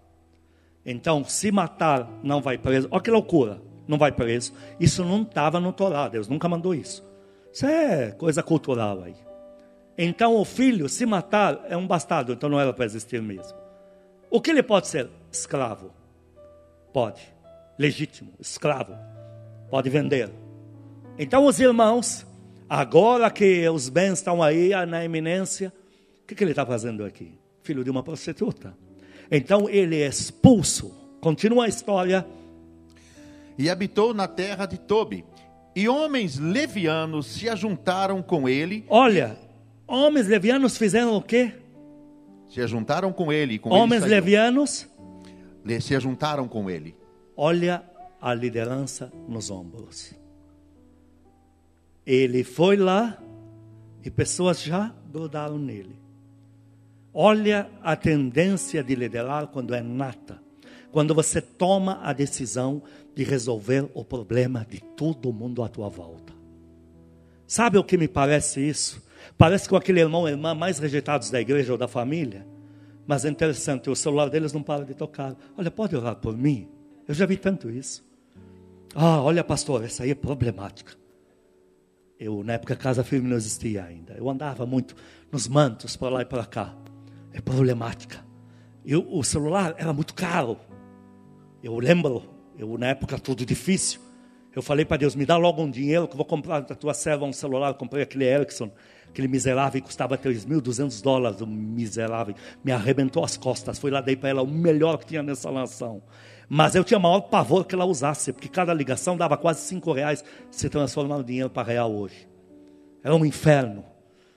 [0.86, 2.88] Então, se matar, não vai preso.
[2.92, 4.54] Olha que loucura, não vai preso.
[4.80, 7.07] Isso não estava no Torá, Deus nunca mandou isso.
[7.58, 9.16] Isso é coisa cultural aí.
[9.98, 13.58] Então o filho, se matar, é um bastardo, então não era para existir mesmo.
[14.30, 15.10] O que ele pode ser?
[15.32, 15.92] Escravo.
[16.94, 17.20] Pode.
[17.76, 18.94] Legítimo, escravo.
[19.72, 20.30] Pode vender.
[21.18, 22.28] Então os irmãos,
[22.70, 25.74] agora que os bens estão aí na eminência,
[26.22, 27.40] o que, que ele está fazendo aqui?
[27.64, 28.78] Filho de uma prostituta.
[29.32, 30.96] Então ele é expulso.
[31.20, 32.24] Continua a história.
[33.58, 35.26] E habitou na terra de Tobi
[35.78, 38.84] e homens levianos se ajuntaram com ele.
[38.90, 39.38] Olha,
[39.86, 41.54] homens levianos fizeram o quê?
[42.50, 43.60] Se ajuntaram com ele.
[43.60, 44.90] Com homens ele levianos
[45.80, 46.96] se ajuntaram com ele.
[47.36, 47.84] Olha
[48.20, 50.16] a liderança nos ombros.
[52.04, 53.22] Ele foi lá
[54.04, 55.96] e pessoas já grudaram nele.
[57.14, 60.42] Olha a tendência de liderar quando é nata.
[60.92, 62.82] Quando você toma a decisão
[63.18, 66.32] de resolver o problema de todo mundo à tua volta.
[67.48, 69.04] Sabe o que me parece isso?
[69.36, 72.46] Parece com aquele irmão e irmã mais rejeitados da igreja ou da família.
[73.08, 75.36] Mas é interessante, o celular deles não para de tocar.
[75.58, 76.70] Olha, pode orar por mim?
[77.08, 78.06] Eu já vi tanto isso.
[78.94, 80.94] Ah, olha, pastor, essa aí é problemática.
[82.20, 84.14] Eu, na época, Casa Firme não existia ainda.
[84.14, 84.96] Eu andava muito
[85.32, 86.76] nos mantos, para lá e para cá.
[87.34, 88.24] É problemática.
[88.86, 90.60] Eu, o celular era muito caro.
[91.64, 94.00] Eu lembro eu, na época, tudo difícil.
[94.56, 96.94] Eu falei para Deus, me dá logo um dinheiro que eu vou comprar da tua
[96.94, 97.70] serva um celular.
[97.70, 98.72] Eu comprei aquele Ericsson,
[99.08, 102.34] aquele miserável, custava 3.200 dólares, o miserável.
[102.64, 103.78] Me arrebentou as costas.
[103.78, 106.02] Fui lá, dei para ela o melhor que tinha nessa nação.
[106.50, 110.24] Mas eu tinha maior pavor que ela usasse, porque cada ligação dava quase 5 reais,
[110.50, 112.28] se transformando em dinheiro para real hoje.
[113.04, 113.86] Era um inferno.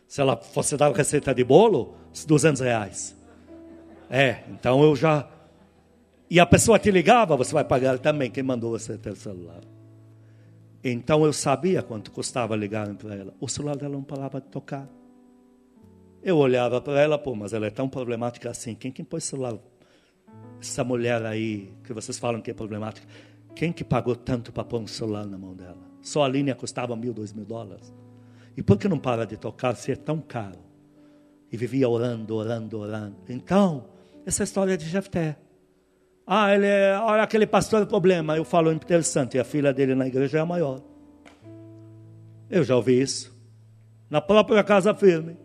[0.06, 1.94] Se ela fosse dar receita de bolo,
[2.26, 3.16] 200 reais.
[4.11, 5.26] É, então eu já
[6.30, 9.60] e a pessoa te ligava, você vai pagar também, quem mandou você ter celular.
[10.82, 13.34] Então eu sabia quanto custava ligar para ela.
[13.40, 14.88] O celular dela não parava de tocar.
[16.22, 18.74] Eu olhava para ela, pô, mas ela é tão problemática assim.
[18.74, 19.58] Quem que pôs celular?
[20.60, 23.06] Essa mulher aí, que vocês falam que é problemática.
[23.54, 25.78] Quem que pagou tanto para pôr um celular na mão dela?
[26.00, 27.92] Só a linha custava mil, dois mil dólares.
[28.56, 30.60] E por que não para de tocar se é tão caro?
[31.50, 33.16] E vivia orando, orando, orando.
[33.28, 33.88] Então,
[34.24, 35.36] essa história de Jefté.
[36.32, 38.36] Ah, ele é, olha aquele pastor é problema.
[38.36, 40.80] Eu falo interessante, a filha dele na igreja é a maior.
[42.48, 43.36] Eu já ouvi isso.
[44.08, 45.36] Na própria casa firme.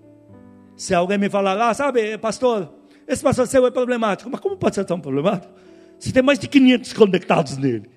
[0.77, 2.71] Se alguém me falar, ah, sabe, pastor,
[3.07, 4.29] esse pastor seu é problemático.
[4.29, 5.51] Mas como pode ser tão problemático?
[5.97, 7.89] Você tem mais de 500 conectados nele.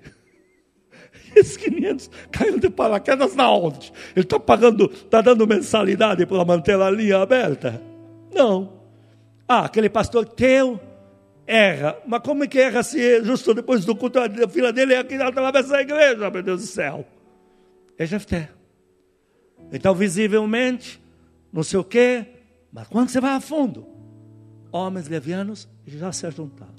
[1.35, 3.93] Esses 500 caíram de paraquedas na onde?
[4.15, 7.79] Ele está pagando, está dando mensalidade para manter a linha aberta?
[8.33, 8.81] Não.
[9.47, 10.88] Ah, aquele pastor teu
[11.49, 11.97] erra.
[12.05, 14.99] Mas como é que erra se é justo depois do culto, a fila dele é
[14.99, 17.05] aqui atravessa a igreja, meu Deus do céu?
[17.97, 18.49] É Jefté.
[19.71, 21.01] Então, visivelmente,
[21.51, 22.25] não sei o quê,
[22.71, 23.87] mas quando você vai a fundo,
[24.71, 26.75] homens levianos já se juntaram.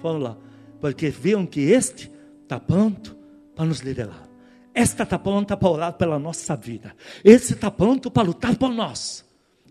[0.00, 0.38] Foram lá,
[0.80, 2.10] porque viram que este
[2.42, 3.16] está pronto
[3.56, 4.28] para nos liderar.
[4.74, 6.94] Esta está pronta para orar pela nossa vida.
[7.24, 9.24] Esse está pronto para lutar por nós.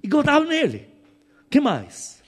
[0.04, 0.90] E grudaram nele.
[1.50, 2.21] que mais?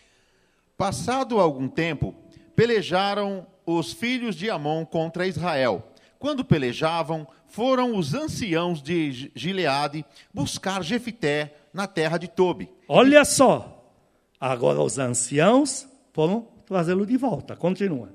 [0.78, 2.16] Passado algum tempo,
[2.56, 5.84] pelejaram os filhos de Amon contra Israel.
[6.18, 12.70] Quando pelejavam, foram os anciãos de Gileade buscar Jefité na terra de Tobi.
[12.88, 13.92] Olha só,
[14.40, 17.56] agora os anciãos foram trazê-lo de volta.
[17.56, 18.10] Continua.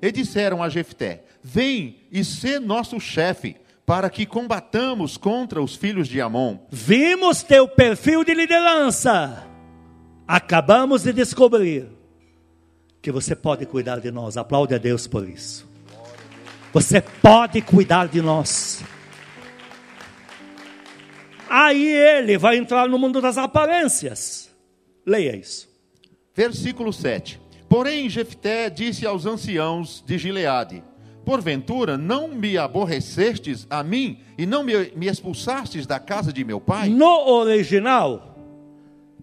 [0.00, 6.06] E disseram a Jefté: Vem e sê nosso chefe, para que combatamos contra os filhos
[6.06, 6.58] de Amon.
[6.70, 9.46] Vimos teu perfil de liderança.
[10.26, 11.88] Acabamos de descobrir
[13.04, 14.38] que você pode cuidar de nós.
[14.38, 15.68] Aplaude a Deus por isso.
[16.72, 18.82] Você pode cuidar de nós.
[21.46, 24.50] Aí ele vai entrar no mundo das aparências.
[25.04, 25.68] Leia isso.
[26.34, 27.38] Versículo 7.
[27.68, 30.82] Porém, Jefté disse aos anciãos de Gileade:
[31.26, 36.58] Porventura não me aborrecestes a mim e não me, me expulsastes da casa de meu
[36.58, 36.88] pai?
[36.88, 38.33] No original,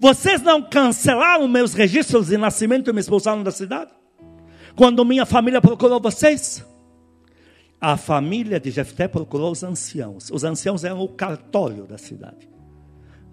[0.02, 3.92] vocês não cancelaram meus registros de nascimento e me expulsaram da cidade?
[4.76, 6.66] Quando minha família procurou vocês?
[7.82, 10.30] a família de Jefté procurou os anciãos.
[10.30, 12.48] Os anciãos eram o cartório da cidade.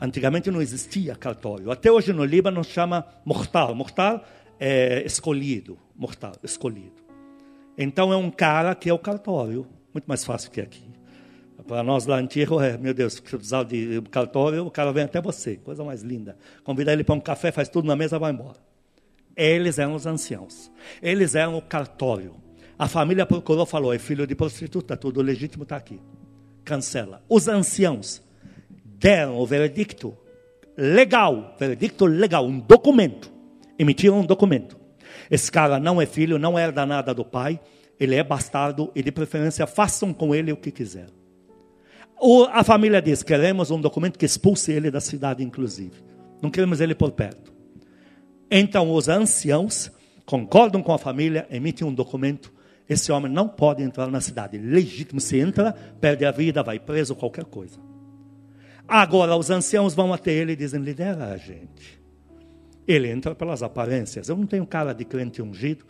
[0.00, 1.70] Antigamente não existia cartório.
[1.70, 3.74] Até hoje no Líbano chama mortal.
[3.74, 4.24] Mortal
[4.58, 5.78] é escolhido.
[5.94, 7.02] Mortal, escolhido.
[7.76, 9.66] Então é um cara que é o cartório.
[9.92, 10.88] Muito mais fácil que aqui.
[11.68, 15.20] Para nós lá antigo, é, meu Deus, se precisar de cartório, o cara vem até
[15.20, 15.56] você.
[15.56, 16.34] Coisa mais linda.
[16.64, 18.56] Convida ele para um café, faz tudo na mesa, vai embora.
[19.36, 20.72] Eles eram os anciãos.
[21.02, 22.36] Eles eram o cartório.
[22.78, 26.00] A família procurou, falou: é filho de prostituta, tudo legítimo está aqui.
[26.64, 27.22] Cancela.
[27.28, 28.22] Os anciãos
[28.84, 30.16] deram o veredicto
[30.74, 33.30] legal, veredicto legal, um documento.
[33.78, 34.78] Emitiram um documento.
[35.30, 37.60] Esse cara não é filho, não herda nada do pai,
[38.00, 41.17] ele é bastardo e de preferência façam com ele o que quiser.
[42.52, 46.02] A família diz: queremos um documento que expulse ele da cidade, inclusive.
[46.42, 47.52] Não queremos ele por perto.
[48.50, 49.90] Então os anciãos
[50.24, 52.52] concordam com a família, emitem um documento
[52.88, 54.56] esse homem não pode entrar na cidade.
[54.56, 57.78] Legítimo, se entra, perde a vida, vai preso, qualquer coisa.
[58.86, 62.00] Agora os anciãos vão até ele e dizem: lidera a gente.
[62.86, 64.30] Ele entra pelas aparências.
[64.30, 65.84] Eu não tenho cara de crente ungido,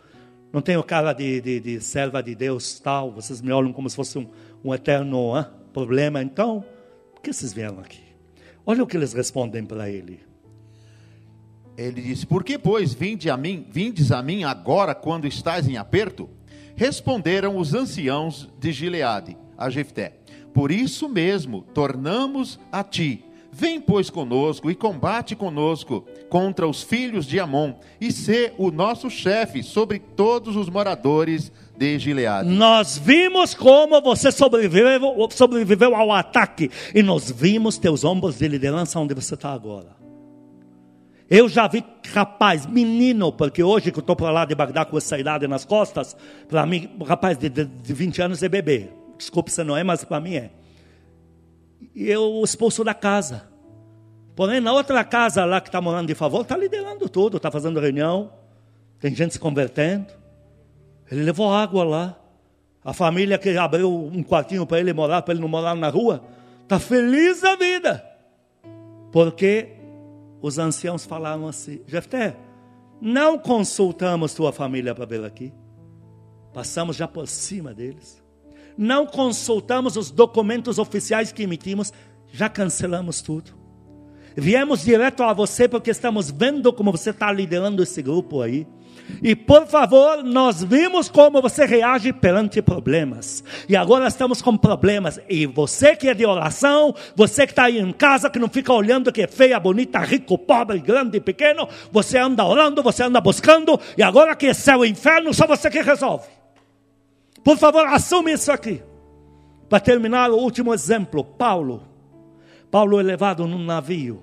[0.51, 3.13] não tenho cara de, de, de serva de Deus tal.
[3.13, 4.27] Vocês me olham como se fosse um,
[4.61, 5.45] um eterno hein,
[5.79, 6.21] problema.
[6.21, 6.63] Então,
[7.13, 8.01] por que vocês vieram aqui?
[8.65, 10.19] Olha o que eles respondem para ele.
[11.77, 15.77] Ele disse: Por que, pois, vinde a mim, vindes a mim agora quando estás em
[15.77, 16.29] aperto?
[16.75, 20.17] Responderam os anciãos de Gileade a Jefté:
[20.53, 23.23] Por isso mesmo tornamos a ti.
[23.51, 29.09] Vem, pois, conosco e combate conosco contra os filhos de Amon, e sê o nosso
[29.09, 32.49] chefe sobre todos os moradores de Gileade.
[32.49, 34.99] Nós vimos como você sobreviveu,
[35.31, 39.97] sobreviveu ao ataque, e nós vimos teus ombros de liderança onde você está agora.
[41.29, 44.97] Eu já vi rapaz, menino, porque hoje que eu estou para lá de Bagdá com
[44.97, 46.17] essa idade nas costas,
[46.49, 48.89] para mim, rapaz de, de, de 20 anos é bebê.
[49.17, 50.51] Desculpe se não é, mas para mim é.
[51.95, 53.47] E eu expulso da casa.
[54.35, 57.79] Porém, na outra casa lá que está morando de favor, está liderando tudo, está fazendo
[57.79, 58.33] reunião,
[58.99, 60.18] tem gente se convertendo.
[61.11, 62.19] Ele levou água lá.
[62.83, 66.23] A família que abriu um quartinho para ele morar, para ele não morar na rua,
[66.63, 68.03] está feliz da vida.
[69.11, 69.75] Porque
[70.41, 72.37] os anciãos falaram assim: Jefté,
[73.01, 75.53] não consultamos tua família para vir aqui.
[76.53, 78.23] Passamos já por cima deles.
[78.77, 81.91] Não consultamos os documentos oficiais que emitimos,
[82.31, 83.51] já cancelamos tudo.
[84.35, 88.65] Viemos direto a você porque estamos vendo como você está liderando esse grupo aí.
[89.21, 93.43] E por favor, nós vimos como você reage perante problemas.
[93.67, 95.19] E agora estamos com problemas.
[95.27, 98.71] E você que é de oração, você que está aí em casa, que não fica
[98.71, 103.19] olhando que é feia, bonita, rico, pobre, grande e pequeno, você anda orando, você anda
[103.19, 106.27] buscando, e agora que é céu e inferno, só você que resolve.
[107.43, 108.81] Por favor, assume isso aqui.
[109.67, 111.83] Para terminar, o último exemplo: Paulo.
[112.71, 114.21] Paulo é levado num navio,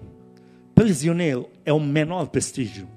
[0.73, 2.96] prisioneiro, é o menor prestígio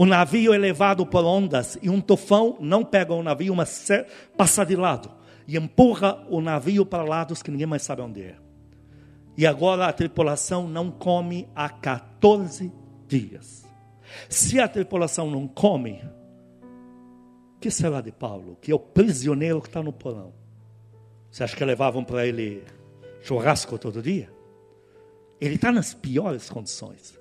[0.00, 3.86] O navio é levado por ondas e um tufão não pega o navio, mas
[4.34, 5.10] passa de lado
[5.46, 8.36] e empurra o navio para lados que ninguém mais sabe onde é.
[9.36, 12.72] E agora a tripulação não come há 14
[13.06, 13.66] dias.
[14.26, 16.02] Se a tripulação não come,
[17.56, 20.32] o que será de Paulo, que é o prisioneiro que está no porão?
[21.30, 22.64] Você acha que levavam para ele
[23.20, 24.32] churrasco todo dia?
[25.38, 27.19] Ele está nas piores condições.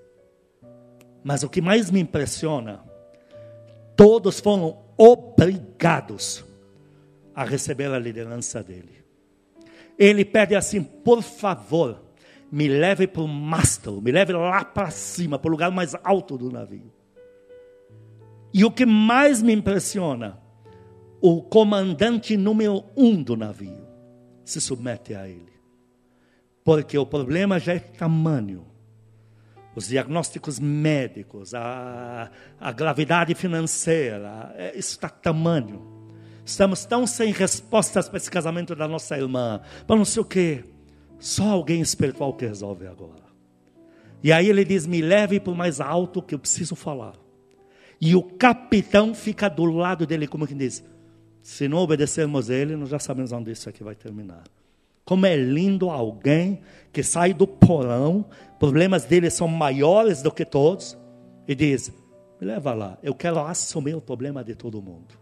[1.23, 2.83] Mas o que mais me impressiona,
[3.95, 6.45] todos foram obrigados
[7.35, 9.03] a receber a liderança dele.
[9.97, 12.01] Ele pede assim: por favor,
[12.51, 16.37] me leve para o mastro, me leve lá para cima, para o lugar mais alto
[16.37, 16.91] do navio.
[18.53, 20.39] E o que mais me impressiona,
[21.21, 23.87] o comandante número um do navio
[24.43, 25.53] se submete a ele.
[26.63, 28.65] Porque o problema já é tamanho
[29.75, 35.99] os diagnósticos médicos, a, a gravidade financeira, é, isso está tamanho.
[36.45, 40.63] Estamos tão sem respostas para esse casamento da nossa irmã, para não sei o quê.
[41.19, 43.29] Só alguém espiritual que resolve agora.
[44.23, 47.13] E aí ele diz: Me leve para o mais alto que eu preciso falar.
[48.01, 50.83] E o capitão fica do lado dele, como que diz:
[51.41, 54.43] Se não obedecermos a ele, nós já sabemos onde isso aqui vai terminar.
[55.05, 56.61] Como é lindo alguém
[56.93, 58.25] que sai do porão,
[58.59, 60.97] problemas dele são maiores do que todos,
[61.47, 61.91] e diz:
[62.39, 65.15] Me leva lá, eu quero assumir o problema de todo mundo.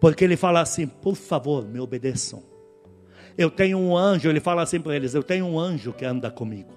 [0.00, 2.42] Porque ele fala assim: Por favor, me obedeçam.
[3.36, 6.30] Eu tenho um anjo, ele fala assim para eles: Eu tenho um anjo que anda
[6.30, 6.72] comigo.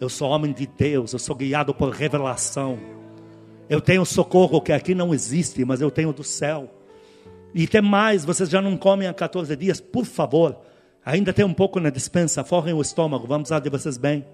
[0.00, 2.78] Eu sou homem de Deus, eu sou guiado por revelação.
[3.68, 6.68] Eu tenho socorro que aqui não existe, mas eu tenho do céu.
[7.54, 10.58] E tem mais, vocês já não comem há 14 dias, por favor,
[11.04, 14.24] Ainda tem um pouco na dispensa, forrem o estômago, vamos usar de vocês bem.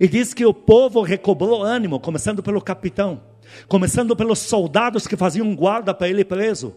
[0.00, 3.20] E diz que o povo recobrou ânimo, começando pelo capitão,
[3.68, 6.74] começando pelos soldados que faziam guarda para ele preso.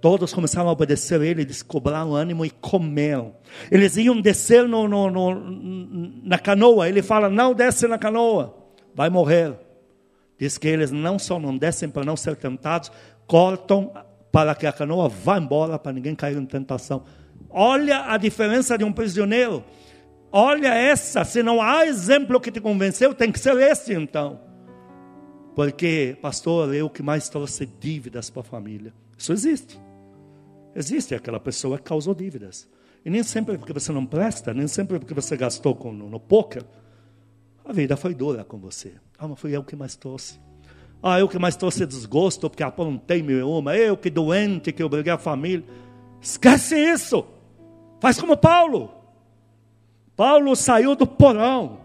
[0.00, 3.34] Todos começaram a obedecer a ele, descobraram ânimo e comeram.
[3.70, 6.88] Eles iam descer no, no, no, na canoa.
[6.88, 8.54] Ele fala: Não desce na canoa,
[8.94, 9.54] vai morrer.
[10.38, 12.92] Diz que eles não só não descem para não ser tentados,
[13.26, 13.92] cortam
[14.30, 17.02] para que a canoa vá embora, para ninguém cair em tentação.
[17.50, 19.64] Olha a diferença de um prisioneiro.
[20.30, 24.40] Olha essa, se não há exemplo que te convenceu, tem que ser esse então.
[25.54, 28.92] Porque, pastor, eu que mais trouxe dívidas para a família.
[29.16, 29.80] Isso existe.
[30.74, 32.68] Existe aquela pessoa que causou dívidas.
[33.04, 36.20] E nem sempre porque você não presta, nem sempre porque você gastou com, no, no
[36.20, 36.62] poker.
[37.64, 38.92] A vida foi dura com você.
[39.18, 40.38] Ah, mas foi eu que mais trouxe.
[41.02, 43.76] Ah, eu que mais trouxe desgosto porque apontei mil uma.
[43.76, 45.64] Eu que doente, que obriguei a família.
[46.20, 47.24] Esquece isso.
[48.00, 48.92] Faz como Paulo.
[50.16, 51.80] Paulo saiu do porão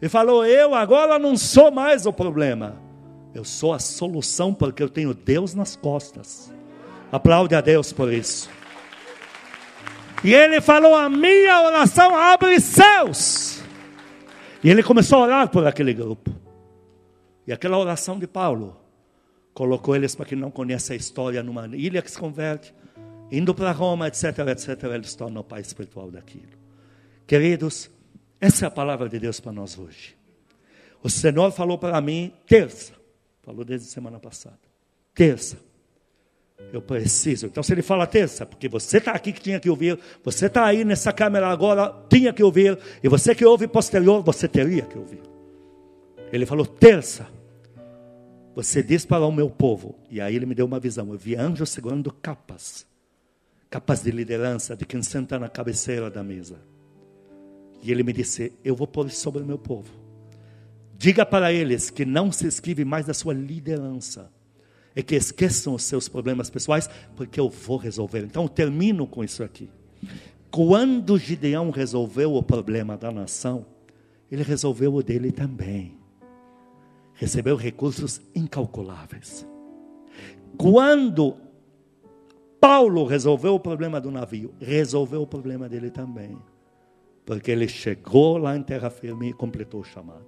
[0.00, 2.76] e falou: Eu agora não sou mais o problema,
[3.34, 6.52] eu sou a solução, porque eu tenho Deus nas costas.
[7.10, 8.50] Aplaude a Deus por isso.
[10.22, 13.62] E ele falou: A minha oração abre céus.
[14.62, 16.30] E ele começou a orar por aquele grupo.
[17.46, 18.76] E aquela oração de Paulo
[19.54, 22.74] colocou eles, para quem não conhece a história, numa ilha que se converte
[23.30, 26.56] indo para Roma, etc, etc, eles tornam o pai espiritual daquilo.
[27.26, 27.90] Queridos,
[28.40, 30.16] essa é a palavra de Deus para nós hoje.
[31.02, 32.92] O Senhor falou para mim terça,
[33.42, 34.58] falou desde semana passada,
[35.14, 35.58] terça.
[36.72, 37.46] Eu preciso.
[37.46, 40.64] Então, se ele fala terça, porque você está aqui que tinha que ouvir, você está
[40.64, 44.96] aí nessa câmera agora, tinha que ouvir, e você que ouve posterior, você teria que
[44.96, 45.20] ouvir.
[46.32, 47.28] Ele falou terça.
[48.54, 51.12] Você diz para o meu povo, e aí ele me deu uma visão.
[51.12, 52.86] Eu vi anjos segurando capas
[53.70, 56.60] capaz de liderança, de quem senta na cabeceira da mesa.
[57.82, 59.90] E ele me disse: Eu vou pôr sobre o meu povo.
[60.98, 64.30] Diga para eles que não se esquive mais da sua liderança.
[64.94, 68.20] E que esqueçam os seus problemas pessoais, porque eu vou resolver.
[68.24, 69.68] Então eu termino com isso aqui.
[70.50, 73.66] Quando Gideão resolveu o problema da nação,
[74.30, 75.98] ele resolveu o dele também.
[77.12, 79.46] Recebeu recursos incalculáveis.
[80.56, 81.36] Quando
[82.66, 86.36] Paulo resolveu o problema do navio, resolveu o problema dele também.
[87.24, 90.26] Porque ele chegou lá em terra firme e completou o chamado.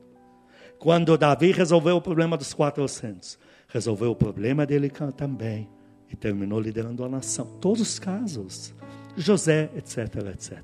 [0.78, 3.36] Quando Davi resolveu o problema dos 400,
[3.66, 5.68] resolveu o problema dele também.
[6.08, 7.58] E terminou liderando a nação.
[7.60, 8.72] Todos os casos.
[9.16, 9.98] José, etc,
[10.32, 10.62] etc.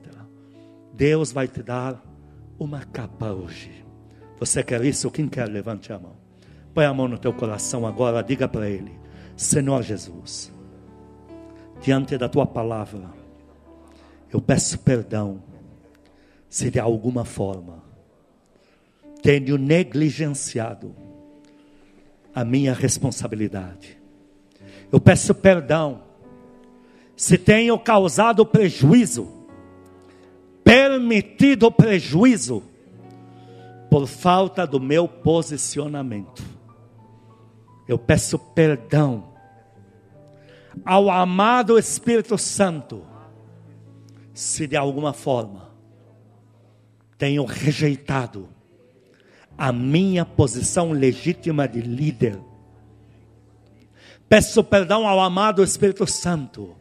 [0.92, 2.00] Deus vai te dar
[2.56, 3.84] uma capa hoje.
[4.38, 5.10] Você quer isso?
[5.10, 5.48] Quem quer?
[5.48, 6.14] Levante a mão.
[6.72, 8.92] Põe a mão no teu coração agora, diga para ele:
[9.34, 10.53] Senhor Jesus
[11.84, 13.10] diante da tua palavra,
[14.32, 15.42] eu peço perdão
[16.48, 17.84] se de alguma forma
[19.22, 20.94] tenho negligenciado
[22.34, 23.98] a minha responsabilidade.
[24.90, 26.02] Eu peço perdão
[27.14, 29.28] se tenho causado prejuízo,
[30.64, 32.62] permitido prejuízo,
[33.90, 36.42] por falta do meu posicionamento.
[37.86, 39.33] Eu peço perdão
[40.84, 43.02] ao amado Espírito Santo,
[44.32, 45.70] se de alguma forma
[47.16, 48.48] tenho rejeitado
[49.56, 52.38] a minha posição legítima de líder.
[54.28, 56.74] Peço perdão ao amado Espírito Santo,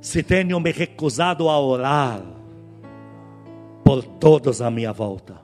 [0.00, 2.22] se tenho me recusado a orar
[3.84, 5.40] por todos à minha volta.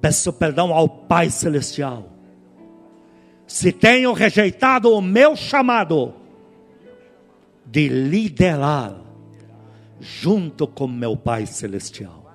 [0.00, 2.08] Peço perdão ao Pai Celestial,
[3.46, 6.21] se tenho rejeitado o meu chamado
[7.64, 9.00] de liderar
[10.00, 12.34] junto com meu Pai Celestial.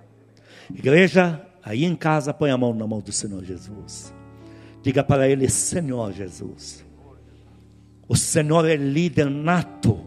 [0.73, 4.13] Igreja, aí em casa, põe a mão na mão do Senhor Jesus.
[4.81, 6.85] Diga para Ele: Senhor Jesus,
[8.07, 9.99] o Senhor é líder nato.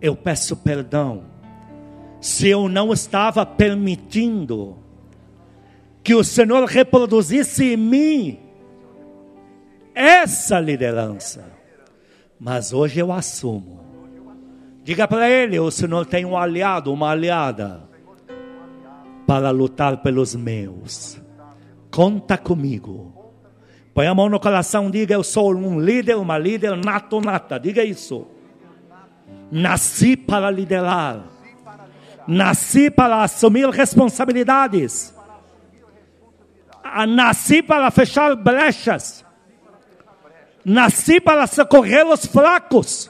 [0.00, 1.24] Eu peço perdão
[2.20, 4.76] se eu não estava permitindo
[6.02, 8.38] que o Senhor reproduzisse em mim
[9.94, 11.55] essa liderança.
[12.38, 13.80] Mas hoje eu assumo.
[14.84, 17.82] Diga para ele: o Senhor tem um aliado, uma aliada,
[19.26, 21.20] para lutar pelos meus.
[21.90, 23.12] Conta comigo.
[23.92, 27.58] Põe a mão no coração, diga: Eu sou um líder, uma líder nato, nata.
[27.58, 28.26] Diga isso.
[29.50, 31.24] Nasci para liderar.
[32.28, 35.12] Nasci para assumir responsabilidades.
[37.08, 39.25] Nasci para fechar brechas.
[40.68, 43.08] Nasci para socorrer os fracos.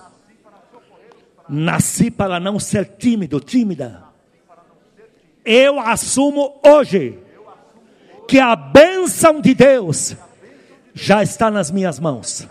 [1.48, 4.04] Nasci para não ser tímido, tímida.
[5.42, 7.18] Eu assumo hoje
[8.28, 10.14] que a bênção de Deus
[10.92, 12.46] já está nas minhas mãos.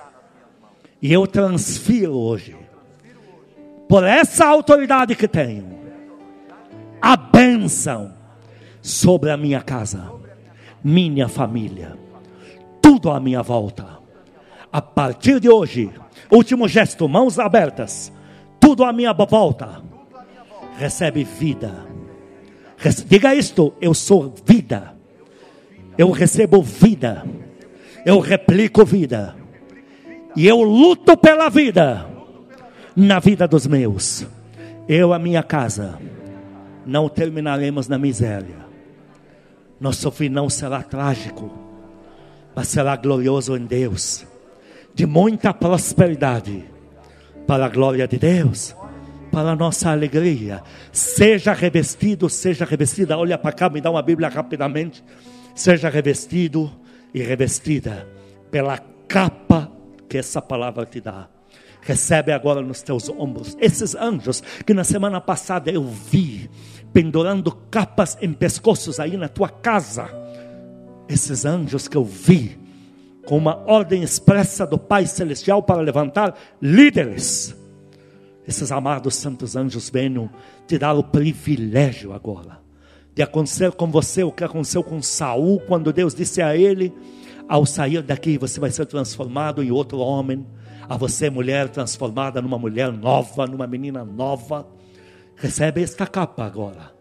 [0.99, 2.55] E eu transfiro hoje,
[3.87, 5.77] por essa autoridade que tenho,
[6.99, 8.11] a bênção
[8.81, 10.11] sobre a minha casa,
[10.83, 11.95] minha família,
[12.81, 14.03] tudo à minha volta
[14.75, 15.89] a partir de hoje,
[16.29, 18.11] último gesto, mãos abertas,
[18.59, 19.81] tudo à minha volta,
[20.77, 21.87] recebe vida.
[23.07, 24.93] Diga isto: eu sou vida,
[25.97, 27.25] eu recebo vida,
[28.05, 29.33] eu replico vida,
[30.35, 32.05] e eu luto pela vida,
[32.93, 34.27] na vida dos meus.
[34.89, 35.97] Eu, a minha casa,
[36.85, 38.65] não terminaremos na miséria.
[39.79, 41.49] Nosso fim não será trágico,
[42.53, 44.34] mas será glorioso em Deus
[44.95, 46.63] de muita prosperidade,
[47.45, 48.73] para a glória de Deus,
[49.29, 50.63] para a nossa alegria.
[50.91, 53.17] Seja revestido, seja revestida.
[53.17, 55.03] Olha para cá, me dá uma Bíblia rapidamente.
[55.53, 56.71] Seja revestido
[57.13, 58.07] e revestida
[58.49, 59.69] pela capa
[60.07, 61.27] que essa palavra te dá.
[61.81, 66.49] Recebe agora nos teus ombros esses anjos que na semana passada eu vi
[66.91, 70.09] pendurando capas em pescoços aí na tua casa.
[71.07, 72.64] Esses anjos que eu vi
[73.25, 77.55] com uma ordem expressa do Pai Celestial para levantar líderes.
[78.47, 80.29] Esses amados santos anjos venham
[80.67, 82.65] te dar o privilégio agora
[83.15, 86.93] de acontecer com você o que aconteceu com Saul quando Deus disse a ele:
[87.47, 90.45] ao sair daqui você vai ser transformado em outro homem,
[90.87, 94.67] a você mulher transformada numa mulher nova, numa menina nova.
[95.37, 96.93] Recebe esta capa agora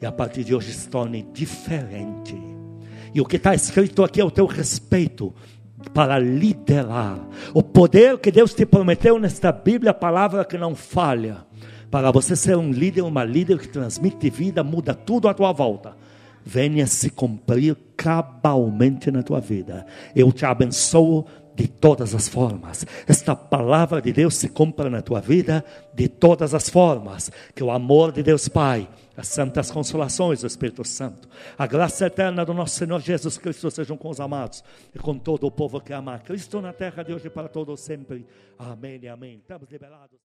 [0.00, 2.36] e a partir de hoje se torne diferente.
[3.14, 5.34] E o que está escrito aqui é o teu respeito
[5.92, 7.18] para liderar.
[7.54, 11.38] O poder que Deus te prometeu nesta Bíblia, a palavra que não falha,
[11.90, 15.96] para você ser um líder, uma líder que transmite vida, muda tudo à tua volta.
[16.44, 19.86] Venha se cumprir cabalmente na tua vida.
[20.14, 22.86] Eu te abençoo de todas as formas.
[23.06, 27.30] Esta palavra de Deus se cumpra na tua vida de todas as formas.
[27.54, 28.88] Que o amor de Deus Pai
[29.18, 33.96] as santas consolações do Espírito Santo, a graça eterna do nosso Senhor Jesus Cristo sejam
[33.96, 34.62] com os amados
[34.94, 38.24] e com todo o povo que ama Cristo na terra de hoje para todos sempre.
[38.56, 39.38] Amém e amém.
[39.38, 40.16] Estamos liberados.